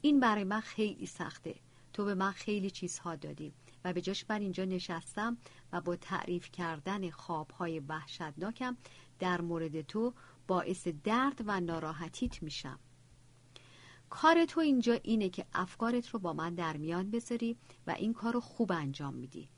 این 0.00 0.20
برای 0.20 0.44
من 0.44 0.60
خیلی 0.60 1.06
سخته. 1.06 1.54
تو 1.92 2.04
به 2.04 2.14
من 2.14 2.32
خیلی 2.32 2.70
چیزها 2.70 3.16
دادی 3.16 3.52
و 3.84 3.92
به 3.92 4.00
جاش 4.00 4.24
من 4.28 4.40
اینجا 4.40 4.64
نشستم 4.64 5.38
و 5.72 5.80
با 5.80 5.96
تعریف 5.96 6.50
کردن 6.50 7.10
خوابهای 7.10 7.80
وحشتناکم 7.80 8.76
در 9.18 9.40
مورد 9.40 9.80
تو 9.80 10.14
باعث 10.46 10.88
درد 10.88 11.42
و 11.46 11.60
ناراحتیت 11.60 12.42
میشم. 12.42 12.78
کار 14.10 14.44
تو 14.44 14.60
اینجا 14.60 14.92
اینه 14.92 15.28
که 15.28 15.46
افکارت 15.54 16.08
رو 16.08 16.18
با 16.18 16.32
من 16.32 16.54
در 16.54 16.76
میان 16.76 17.10
بذاری 17.10 17.56
و 17.86 17.90
این 17.90 18.12
کار 18.12 18.32
رو 18.32 18.40
خوب 18.40 18.72
انجام 18.72 19.14
میدی. 19.14 19.48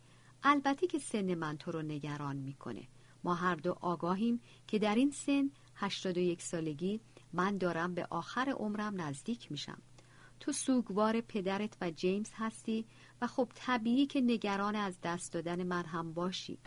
البته 0.42 0.86
که 0.86 0.98
سن 0.98 1.34
من 1.34 1.56
تو 1.56 1.72
رو 1.72 1.82
نگران 1.82 2.36
می‌کنه. 2.36 2.88
ما 3.24 3.34
هر 3.34 3.54
دو 3.54 3.76
آگاهیم 3.80 4.40
که 4.66 4.78
در 4.78 4.94
این 4.94 5.10
سن 5.10 5.50
81 5.76 6.42
سالگی 6.42 7.00
من 7.32 7.58
دارم 7.58 7.94
به 7.94 8.06
آخر 8.10 8.54
عمرم 8.56 9.00
نزدیک 9.00 9.52
میشم. 9.52 9.82
تو 10.40 10.52
سوگوار 10.52 11.20
پدرت 11.20 11.76
و 11.80 11.90
جیمز 11.90 12.30
هستی 12.34 12.86
و 13.20 13.26
خب 13.26 13.48
طبیعی 13.54 14.06
که 14.06 14.20
نگران 14.20 14.76
از 14.76 15.00
دست 15.02 15.32
دادن 15.32 15.62
من 15.62 15.84
هم 15.84 16.12
باشی. 16.12 16.58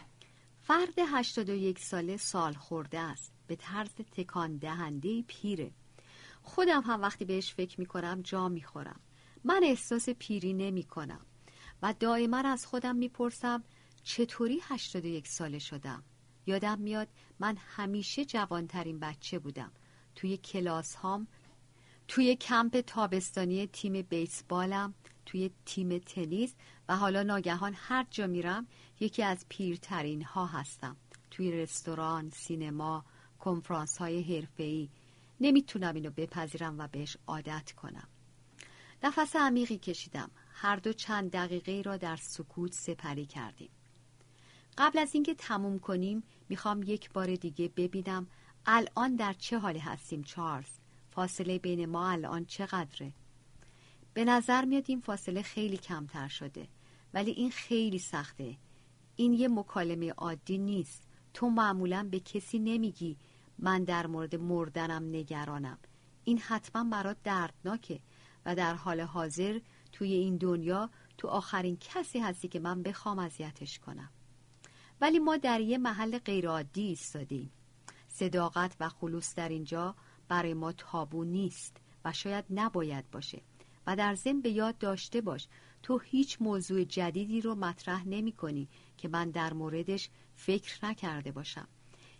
فرد 0.61 0.93
81 1.07 1.79
ساله 1.79 2.17
سال 2.17 2.53
خورده 2.53 2.99
است. 2.99 3.33
به 3.47 3.55
طرز 3.55 3.89
تکان 3.93 4.57
دهنده 4.57 5.21
پیره. 5.21 5.71
خودم 6.41 6.81
هم 6.81 7.01
وقتی 7.01 7.25
بهش 7.25 7.53
فکر 7.53 7.79
می‌کنم 7.79 8.21
جا 8.21 8.49
می‌خورم. 8.49 8.99
من 9.43 9.61
احساس 9.63 10.09
پیری 10.09 10.53
نمی 10.53 10.83
کنم 10.83 11.25
و 11.81 11.93
دائما 11.99 12.37
از 12.37 12.65
خودم 12.65 12.95
می‌پرسم 12.95 13.63
چطوری 14.03 14.59
81 14.63 15.27
ساله 15.27 15.59
شدم؟ 15.59 16.03
یادم 16.45 16.79
میاد 16.79 17.07
من 17.39 17.57
همیشه 17.59 18.25
جوانترین 18.25 18.99
بچه 18.99 19.39
بودم. 19.39 19.71
توی 20.15 20.37
کلاس 20.37 20.95
هام 20.95 21.27
توی 22.07 22.35
کمپ 22.35 22.81
تابستانی 22.81 23.67
تیم 23.67 24.01
بیسبالم 24.01 24.93
توی 25.25 25.51
تیم 25.65 25.97
تنیس 25.97 26.55
و 26.89 26.95
حالا 26.95 27.23
ناگهان 27.23 27.73
هر 27.75 28.05
جا 28.11 28.27
میرم 28.27 28.67
یکی 28.99 29.23
از 29.23 29.45
پیرترین 29.49 30.21
ها 30.21 30.45
هستم. 30.45 30.97
توی 31.31 31.51
رستوران، 31.51 32.29
سینما، 32.29 33.05
کنفرانس 33.39 33.97
های 33.97 34.21
حرفه‌ای. 34.21 34.89
نمی‌تونم 35.39 35.95
اینو 35.95 36.09
بپذیرم 36.09 36.79
و 36.79 36.87
بهش 36.87 37.17
عادت 37.27 37.71
کنم. 37.71 38.07
نفس 39.03 39.35
عمیقی 39.35 39.77
کشیدم. 39.77 40.31
هر 40.49 40.75
دو 40.75 40.93
چند 40.93 41.31
دقیقه 41.31 41.81
را 41.85 41.97
در 41.97 42.15
سکوت 42.15 42.73
سپری 42.73 43.25
کردیم. 43.25 43.69
قبل 44.77 44.99
از 44.99 45.13
اینکه 45.13 45.35
تموم 45.35 45.79
کنیم 45.79 46.23
می‌خوام 46.49 46.83
یک 46.83 47.11
بار 47.11 47.35
دیگه 47.35 47.67
ببینم 47.67 48.27
الان 48.65 49.15
در 49.15 49.33
چه 49.33 49.59
حالی 49.59 49.79
هستیم 49.79 50.23
چارلز. 50.23 50.69
فاصله 51.09 51.59
بین 51.59 51.85
ما 51.85 52.09
الان 52.09 52.45
چقدره؟ 52.45 53.13
به 54.13 54.25
نظر 54.25 54.65
میاد 54.65 54.83
این 54.87 55.01
فاصله 55.01 55.41
خیلی 55.41 55.77
کمتر 55.77 56.27
شده 56.27 56.67
ولی 57.13 57.31
این 57.31 57.51
خیلی 57.51 57.99
سخته. 57.99 58.57
این 59.15 59.33
یه 59.33 59.47
مکالمه 59.47 60.11
عادی 60.11 60.57
نیست. 60.57 61.03
تو 61.33 61.49
معمولا 61.49 62.07
به 62.11 62.19
کسی 62.19 62.59
نمیگی 62.59 63.17
من 63.59 63.83
در 63.83 64.07
مورد 64.07 64.35
مردنم 64.35 65.09
نگرانم. 65.15 65.77
این 66.23 66.37
حتما 66.37 66.83
برات 66.89 67.17
دردناکه 67.23 67.99
و 68.45 68.55
در 68.55 68.73
حال 68.73 69.01
حاضر 69.01 69.59
توی 69.91 70.13
این 70.13 70.37
دنیا 70.37 70.89
تو 71.17 71.27
آخرین 71.27 71.77
کسی 71.77 72.19
هستی 72.19 72.47
که 72.47 72.59
من 72.59 72.83
بخوام 72.83 73.19
اذیتش 73.19 73.79
کنم. 73.79 74.09
ولی 75.01 75.19
ما 75.19 75.37
در 75.37 75.61
یه 75.61 75.77
محل 75.77 76.17
غیرعادی 76.17 76.87
ایستادیم. 76.87 77.51
صداقت 78.07 78.75
و 78.79 78.89
خلوص 78.89 79.35
در 79.35 79.49
اینجا 79.49 79.95
برای 80.27 80.53
ما 80.53 80.71
تابو 80.71 81.23
نیست 81.23 81.77
و 82.05 82.13
شاید 82.13 82.45
نباید 82.49 83.11
باشه 83.11 83.41
و 83.87 83.95
در 83.95 84.15
ضمن 84.15 84.41
به 84.41 84.49
یاد 84.49 84.77
داشته 84.77 85.21
باش 85.21 85.47
تو 85.83 85.97
هیچ 85.97 86.37
موضوع 86.41 86.83
جدیدی 86.83 87.41
رو 87.41 87.55
مطرح 87.55 88.07
نمی 88.07 88.31
کنی 88.31 88.67
که 88.97 89.07
من 89.07 89.29
در 89.29 89.53
موردش 89.53 90.09
فکر 90.35 90.85
نکرده 90.85 91.31
باشم. 91.31 91.67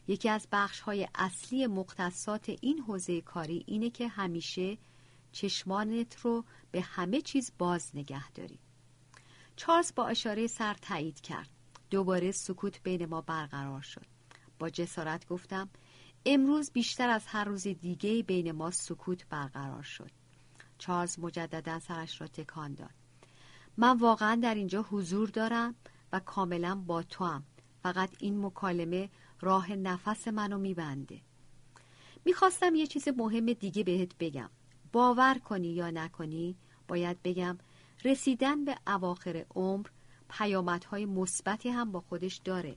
یکی 0.08 0.30
از 0.30 0.48
بخش 0.52 0.80
های 0.80 1.08
اصلی 1.16 1.68
مختصات 1.68 2.50
این 2.62 2.80
حوزه 2.80 3.22
کاری 3.22 3.64
اینه 3.68 3.90
که 3.90 4.08
همیشه 4.08 4.78
چشمانت 5.32 6.18
رو 6.20 6.46
به 6.72 6.82
همه 6.82 7.22
چیز 7.22 7.52
باز 7.58 7.92
نگه 7.94 8.32
داری. 8.32 8.60
چارلز 9.56 9.94
با 9.96 10.08
اشاره 10.08 10.48
سر 10.48 10.74
تایید 10.74 11.22
کرد. 11.22 11.50
دوباره 11.90 12.32
سکوت 12.32 12.84
بین 12.84 13.06
ما 13.06 13.22
برقرار 13.22 13.82
شد. 13.82 14.06
با 14.60 14.70
جسارت 14.70 15.28
گفتم 15.28 15.70
امروز 16.26 16.72
بیشتر 16.72 17.10
از 17.10 17.24
هر 17.28 17.44
روز 17.44 17.68
دیگه 17.68 18.24
بین 18.24 18.52
ما 18.52 18.72
سکوت 18.72 19.26
برقرار 19.30 19.84
شد. 19.84 20.12
چارلز 20.78 21.20
مجددا 21.20 21.80
سرش 21.80 22.22
را 22.22 22.28
تکان 22.28 22.74
داد. 22.74 22.94
من 23.78 23.98
واقعا 23.98 24.40
در 24.44 24.56
اینجا 24.56 24.82
حضور 24.82 25.30
دارم 25.30 25.76
و 26.12 26.20
کاملا 26.20 26.76
با 26.76 27.04
تو 27.04 27.26
هم. 27.26 27.44
فقط 27.84 28.10
این 28.20 28.46
مکالمه 28.46 29.10
راه 29.42 29.74
نفس 29.74 30.28
منو 30.28 30.58
میبنده. 30.58 31.22
می‌خواستم 32.26 32.76
یه 32.76 32.88
چیز 32.88 33.08
مهم 33.08 33.54
دیگه 33.54 33.84
بهت 33.84 34.18
بگم. 34.20 34.50
باور 34.92 35.38
کنی 35.38 35.68
یا 35.68 35.90
نکنی 35.90 36.56
باید 36.88 37.24
بگم 37.24 37.58
رسیدن 38.06 38.66
به 38.66 38.78
اواخر 38.88 39.46
عمر 39.56 39.88
پیامدهای 40.30 41.06
مثبتی 41.06 41.70
هم 41.70 41.92
با 41.92 42.02
خودش 42.02 42.36
داره. 42.36 42.76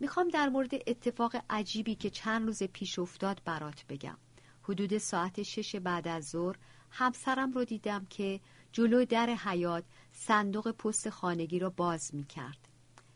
می‌خوام 0.00 0.28
در 0.28 0.48
مورد 0.48 0.74
اتفاق 0.86 1.36
عجیبی 1.50 1.94
که 1.94 2.10
چند 2.10 2.46
روز 2.46 2.62
پیش 2.62 2.98
افتاد 2.98 3.42
برات 3.44 3.84
بگم. 3.88 4.18
حدود 4.62 4.98
ساعت 4.98 5.42
شش 5.42 5.76
بعد 5.76 6.08
از 6.08 6.28
ظهر 6.28 6.56
همسرم 6.90 7.52
رو 7.52 7.64
دیدم 7.64 8.06
که 8.10 8.40
جلو 8.72 9.04
در 9.04 9.26
حیات 9.26 9.84
صندوق 10.12 10.70
پست 10.70 11.10
خانگی 11.10 11.58
را 11.58 11.70
باز 11.70 12.14
می‌کرد. 12.14 12.68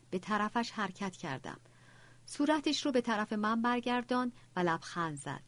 به 0.09 0.19
طرفش 0.19 0.71
حرکت 0.71 1.17
کردم. 1.17 1.59
صورتش 2.25 2.85
رو 2.85 2.91
به 2.91 3.01
طرف 3.01 3.33
من 3.33 3.61
برگردان 3.61 4.31
و 4.55 4.59
لبخند 4.59 5.17
زد. 5.17 5.43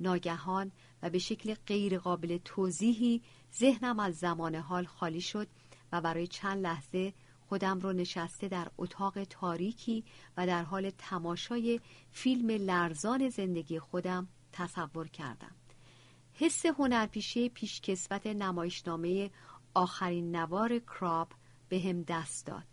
ناگهان 0.00 0.72
و 1.02 1.10
به 1.10 1.18
شکل 1.18 1.54
غیر 1.66 1.98
قابل 1.98 2.38
توضیحی 2.44 3.22
ذهنم 3.58 3.98
از 3.98 4.16
زمان 4.18 4.54
حال 4.54 4.84
خالی 4.84 5.20
شد 5.20 5.48
و 5.92 6.00
برای 6.00 6.26
چند 6.26 6.62
لحظه 6.62 7.14
خودم 7.52 7.78
رو 7.78 7.92
نشسته 7.92 8.48
در 8.48 8.68
اتاق 8.78 9.24
تاریکی 9.24 10.04
و 10.36 10.46
در 10.46 10.62
حال 10.62 10.90
تماشای 10.90 11.80
فیلم 12.10 12.50
لرزان 12.50 13.28
زندگی 13.28 13.78
خودم 13.78 14.28
تصور 14.52 15.08
کردم. 15.08 15.54
حس 16.34 16.66
هنرپیشه 16.66 17.48
پیشکسوت 17.48 18.26
نمایشنامه 18.26 19.30
آخرین 19.74 20.36
نوار 20.36 20.78
کراب 20.78 21.28
به 21.68 21.80
هم 21.80 22.02
دست 22.02 22.46
داد. 22.46 22.66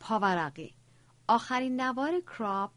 پاورقی. 0.00 0.74
آخرین 1.28 1.80
نوار 1.80 2.20
کراب 2.20 2.72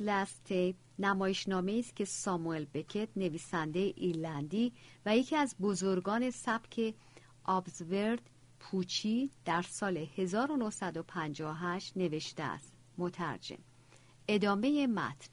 لاست 0.00 0.44
تیپ 0.44 0.76
نمایشنامه 0.98 1.72
است 1.72 1.96
که 1.96 2.04
ساموئل 2.04 2.66
بکت 2.74 3.08
نویسنده 3.16 3.78
ایرلندی 3.80 4.72
و 5.06 5.16
یکی 5.16 5.36
از 5.36 5.56
بزرگان 5.60 6.30
سبک 6.30 6.94
آبزورد 7.44 8.30
پوچی 8.64 9.30
در 9.44 9.62
سال 9.62 9.96
1958 10.16 11.96
نوشته 11.96 12.42
است. 12.42 12.72
مترجم. 12.98 13.58
ادامه 14.28 14.86
متن. 14.86 15.28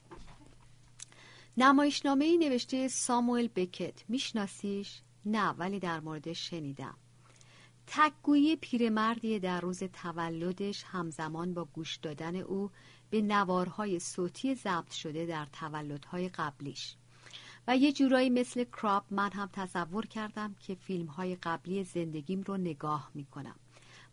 نمایشنامه 1.57 2.37
نوشته 2.37 2.87
ساموئل 2.87 3.47
بکت. 3.47 4.03
میشناسیش؟ 4.09 5.01
نه 5.25 5.49
ولی 5.49 5.79
در 5.79 5.99
موردش 5.99 6.49
شنیدم. 6.49 6.97
تکگویی 7.87 8.55
پیرمردی 8.55 9.39
در 9.39 9.61
روز 9.61 9.83
تولدش 9.83 10.83
همزمان 10.83 11.53
با 11.53 11.65
گوش 11.65 11.95
دادن 11.95 12.35
او 12.35 12.71
به 13.09 13.21
نوارهای 13.21 13.99
صوتی 13.99 14.55
ضبط 14.55 14.91
شده 14.91 15.25
در 15.25 15.45
تولدهای 15.45 16.29
قبلیش. 16.29 16.95
و 17.67 17.77
یه 17.77 17.91
جورایی 17.91 18.29
مثل 18.29 18.63
کراپ 18.63 19.03
من 19.11 19.31
هم 19.31 19.49
تصور 19.53 20.05
کردم 20.05 20.55
که 20.59 20.75
فیلم 20.75 21.05
های 21.05 21.35
قبلی 21.35 21.83
زندگیم 21.83 22.41
رو 22.41 22.57
نگاه 22.57 23.11
می‌کنم. 23.13 23.55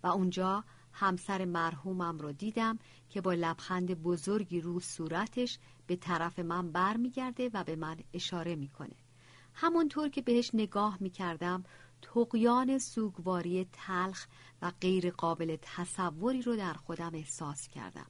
و 0.03 0.07
اونجا 0.07 0.65
همسر 0.93 1.45
مرحومم 1.45 2.19
رو 2.19 2.33
دیدم 2.33 2.79
که 3.11 3.21
با 3.21 3.33
لبخند 3.33 4.03
بزرگی 4.03 4.61
رو 4.61 4.81
صورتش 4.81 5.59
به 5.87 5.97
طرف 5.97 6.39
من 6.39 6.73
برمیگرده 6.73 7.51
و 7.55 7.65
به 7.65 7.77
من 7.77 7.97
اشاره 8.13 8.57
می‌کنه. 8.57 8.97
همونطور 9.55 10.09
که 10.09 10.23
بهش 10.23 10.51
نگاه 10.55 10.97
می‌کردم 11.01 11.65
تقیان 12.03 12.79
سوگواری 12.79 13.67
تلخ 13.73 14.27
و 14.63 14.73
غیر 14.81 15.11
قابل 15.11 15.57
تصوری 15.63 16.43
رو 16.43 16.57
در 16.57 16.75
خودم 16.75 17.15
احساس 17.15 17.69
کردم 17.69 18.07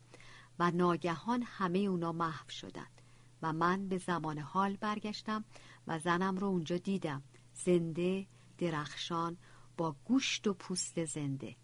و 0.59 0.70
ناگهان 0.70 1.43
همه 1.43 1.78
اونا 1.78 2.12
محو 2.12 2.51
شدند 2.51 2.97
و 3.43 3.53
من 3.53 3.89
به 3.89 3.99
زمان 3.99 4.39
حال 4.39 4.76
برگشتم 4.76 5.45
و 5.86 5.99
زنم 5.99 6.36
رو 6.36 6.47
اونجا 6.47 6.76
دیدم. 6.76 7.22
زنده 7.55 8.26
درخشان 8.59 9.36
با 9.76 9.97
گوشت 10.05 10.47
و 10.47 10.55
پوست 10.55 11.05
زنده 11.05 11.57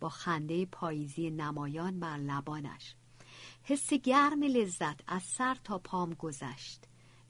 با 0.00 0.08
خنده 0.08 0.66
پاییزی 0.66 1.30
نمایان 1.30 2.00
بر 2.00 2.16
لبانش. 2.16 2.94
حس 3.62 3.92
گرم 3.92 4.42
لذت 4.42 5.00
از 5.06 5.22
سر 5.22 5.54
تا 5.64 5.78
پام 5.78 6.14
گذشت. 6.14 6.84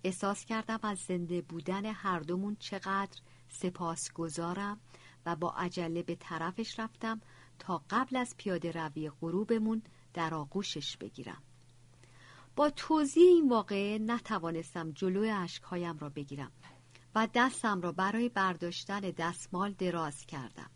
احساس 0.04 0.44
کردم 0.44 0.78
از 0.82 0.98
زنده 0.98 1.42
بودن 1.42 1.86
هر 1.86 2.20
دومون 2.20 2.56
چقدر 2.60 3.20
سپاس 3.48 4.12
گذارم 4.12 4.80
و 5.26 5.36
با 5.36 5.50
عجله 5.50 6.02
به 6.02 6.14
طرفش 6.14 6.78
رفتم 6.78 7.20
تا 7.58 7.82
قبل 7.90 8.16
از 8.16 8.34
پیاده 8.38 8.70
روی 8.70 9.10
غروبمون 9.10 9.82
در 10.14 10.34
آغوشش 10.34 10.96
بگیرم. 10.96 11.42
با 12.56 12.70
توضیح 12.70 13.26
این 13.28 13.48
واقعه 13.48 13.98
نتوانستم 13.98 14.90
جلوی 14.90 15.30
اشکهایم 15.30 15.98
را 15.98 16.08
بگیرم 16.08 16.52
و 17.14 17.28
دستم 17.34 17.80
را 17.80 17.92
برای 17.92 18.28
برداشتن 18.28 19.00
دستمال 19.00 19.72
دراز 19.72 20.26
کردم. 20.26 20.70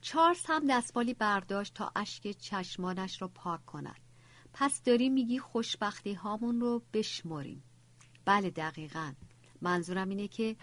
چارلز 0.00 0.44
هم 0.46 0.66
دستمالی 0.66 1.14
برداشت 1.14 1.74
تا 1.74 1.92
اشک 1.96 2.30
چشمانش 2.30 3.22
را 3.22 3.28
پاک 3.28 3.66
کند. 3.66 4.00
پس 4.52 4.82
داری 4.82 5.08
میگی 5.08 5.38
خوشبختی 5.38 6.12
هامون 6.12 6.60
رو 6.60 6.82
بشمریم. 6.92 7.62
بله 8.24 8.50
دقیقا. 8.50 9.12
منظورم 9.62 10.08
اینه 10.08 10.28
که 10.28 10.56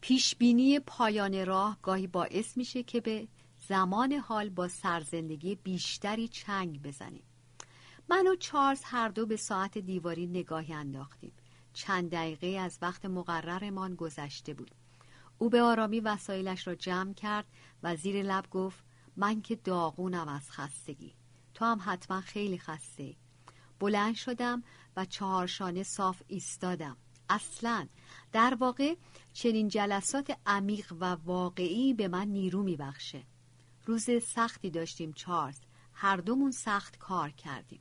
پیشبینی 0.00 0.78
پایان 0.78 1.46
راه 1.46 1.78
گاهی 1.82 2.06
باعث 2.06 2.56
میشه 2.56 2.82
که 2.82 3.00
به 3.00 3.28
زمان 3.68 4.12
حال 4.12 4.48
با 4.48 4.68
سرزندگی 4.68 5.54
بیشتری 5.54 6.28
چنگ 6.28 6.82
بزنیم. 6.82 7.25
من 8.08 8.26
و 8.26 8.36
چارلز 8.36 8.82
هر 8.84 9.08
دو 9.08 9.26
به 9.26 9.36
ساعت 9.36 9.78
دیواری 9.78 10.26
نگاهی 10.26 10.74
انداختیم. 10.74 11.32
چند 11.72 12.10
دقیقه 12.10 12.46
از 12.46 12.78
وقت 12.82 13.04
مقررمان 13.04 13.94
گذشته 13.94 14.54
بود. 14.54 14.70
او 15.38 15.50
به 15.50 15.62
آرامی 15.62 16.00
وسایلش 16.00 16.66
را 16.66 16.74
جمع 16.74 17.12
کرد 17.12 17.46
و 17.82 17.96
زیر 17.96 18.22
لب 18.22 18.50
گفت 18.50 18.84
من 19.16 19.42
که 19.42 19.56
داغونم 19.56 20.28
از 20.28 20.50
خستگی. 20.50 21.14
تو 21.54 21.64
هم 21.64 21.80
حتما 21.84 22.20
خیلی 22.20 22.58
خسته. 22.58 23.16
بلند 23.78 24.14
شدم 24.14 24.62
و 24.96 25.04
چهارشانه 25.04 25.82
صاف 25.82 26.22
ایستادم. 26.26 26.96
اصلا 27.28 27.88
در 28.32 28.54
واقع 28.54 28.94
چنین 29.32 29.68
جلسات 29.68 30.38
عمیق 30.46 30.92
و 30.92 31.04
واقعی 31.04 31.94
به 31.94 32.08
من 32.08 32.28
نیرو 32.28 32.62
میبخشه. 32.62 33.24
روز 33.84 34.06
سختی 34.22 34.70
داشتیم 34.70 35.12
چارلز. 35.12 35.60
هر 35.92 36.16
دومون 36.16 36.50
سخت 36.50 36.98
کار 36.98 37.30
کردیم. 37.30 37.80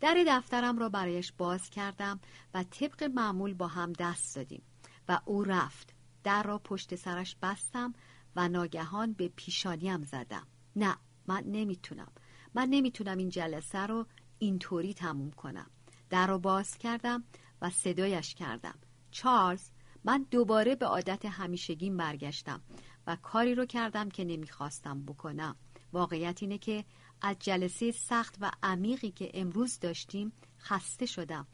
در 0.00 0.24
دفترم 0.26 0.78
را 0.78 0.88
برایش 0.88 1.32
باز 1.32 1.70
کردم 1.70 2.20
و 2.54 2.64
طبق 2.64 3.02
معمول 3.02 3.54
با 3.54 3.66
هم 3.66 3.92
دست 3.92 4.36
دادیم 4.36 4.62
و 5.08 5.20
او 5.24 5.44
رفت. 5.44 5.94
در 6.24 6.42
را 6.42 6.58
پشت 6.58 6.94
سرش 6.94 7.36
بستم 7.42 7.92
و 8.36 8.48
ناگهان 8.48 9.12
به 9.12 9.28
پیشانیم 9.28 10.02
زدم. 10.02 10.46
نه 10.76 10.96
من 11.26 11.42
نمی‌تونم. 11.46 12.12
من 12.54 12.68
نمی‌تونم 12.68 13.18
این 13.18 13.28
جلسه 13.28 13.78
رو 13.78 14.06
اینطوری 14.38 14.94
تموم 14.94 15.30
کنم. 15.30 15.70
در 16.10 16.26
را 16.26 16.38
باز 16.38 16.78
کردم 16.78 17.24
و 17.62 17.70
صدایش 17.70 18.34
کردم. 18.34 18.78
چارلز 19.10 19.70
من 20.04 20.26
دوباره 20.30 20.74
به 20.74 20.86
عادت 20.86 21.26
همیشگیم 21.26 21.96
برگشتم 21.96 22.62
و 23.06 23.16
کاری 23.16 23.54
رو 23.54 23.66
کردم 23.66 24.08
که 24.08 24.24
نمی‌خواستم 24.24 25.02
بکنم. 25.04 25.56
واقعیت 25.92 26.42
اینه 26.42 26.58
که 26.58 26.84
از 27.22 27.36
جلسه 27.40 27.90
سخت 27.90 28.36
و 28.40 28.50
عمیقی 28.62 29.10
که 29.10 29.30
امروز 29.34 29.78
داشتیم 29.78 30.32
خسته 30.60 31.06
شدم 31.06 31.46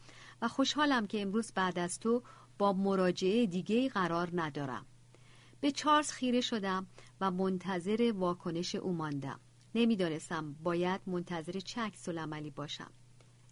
و 0.42 0.48
خوشحالم 0.48 1.06
که 1.06 1.22
امروز 1.22 1.52
بعد 1.52 1.78
از 1.78 2.00
تو 2.00 2.22
با 2.58 2.72
مراجعه 2.72 3.46
دیگه 3.46 3.88
قرار 3.88 4.30
ندارم. 4.32 4.86
به 5.60 5.72
چارلز 5.72 6.10
خیره 6.10 6.40
شدم 6.40 6.86
و 7.20 7.30
منتظر 7.30 8.12
واکنش 8.16 8.74
او 8.74 8.92
ماندم. 8.92 9.40
نمی‌دانستم 9.74 10.52
باید 10.62 11.00
منتظر 11.06 11.60
عکس 11.76 12.08
عملی 12.08 12.50
باشم. 12.50 12.90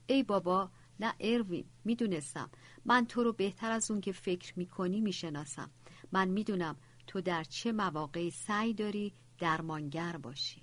ای 0.06 0.22
بابا 0.22 0.70
نه 1.00 1.14
اروین 1.20 1.64
می‌دونستم. 1.84 2.50
من 2.84 3.06
تو 3.06 3.22
رو 3.24 3.32
بهتر 3.32 3.70
از 3.70 3.90
اون 3.90 4.00
که 4.00 4.12
فکر 4.12 4.58
می‌کنی 4.58 5.00
می‌شناسم. 5.00 5.70
من 6.12 6.28
می‌دونم 6.28 6.76
تو 7.06 7.20
در 7.20 7.44
چه 7.44 7.72
مواقعی 7.72 8.30
سعی 8.30 8.74
داری 8.74 9.12
درمانگر 9.38 10.16
باشی. 10.16 10.62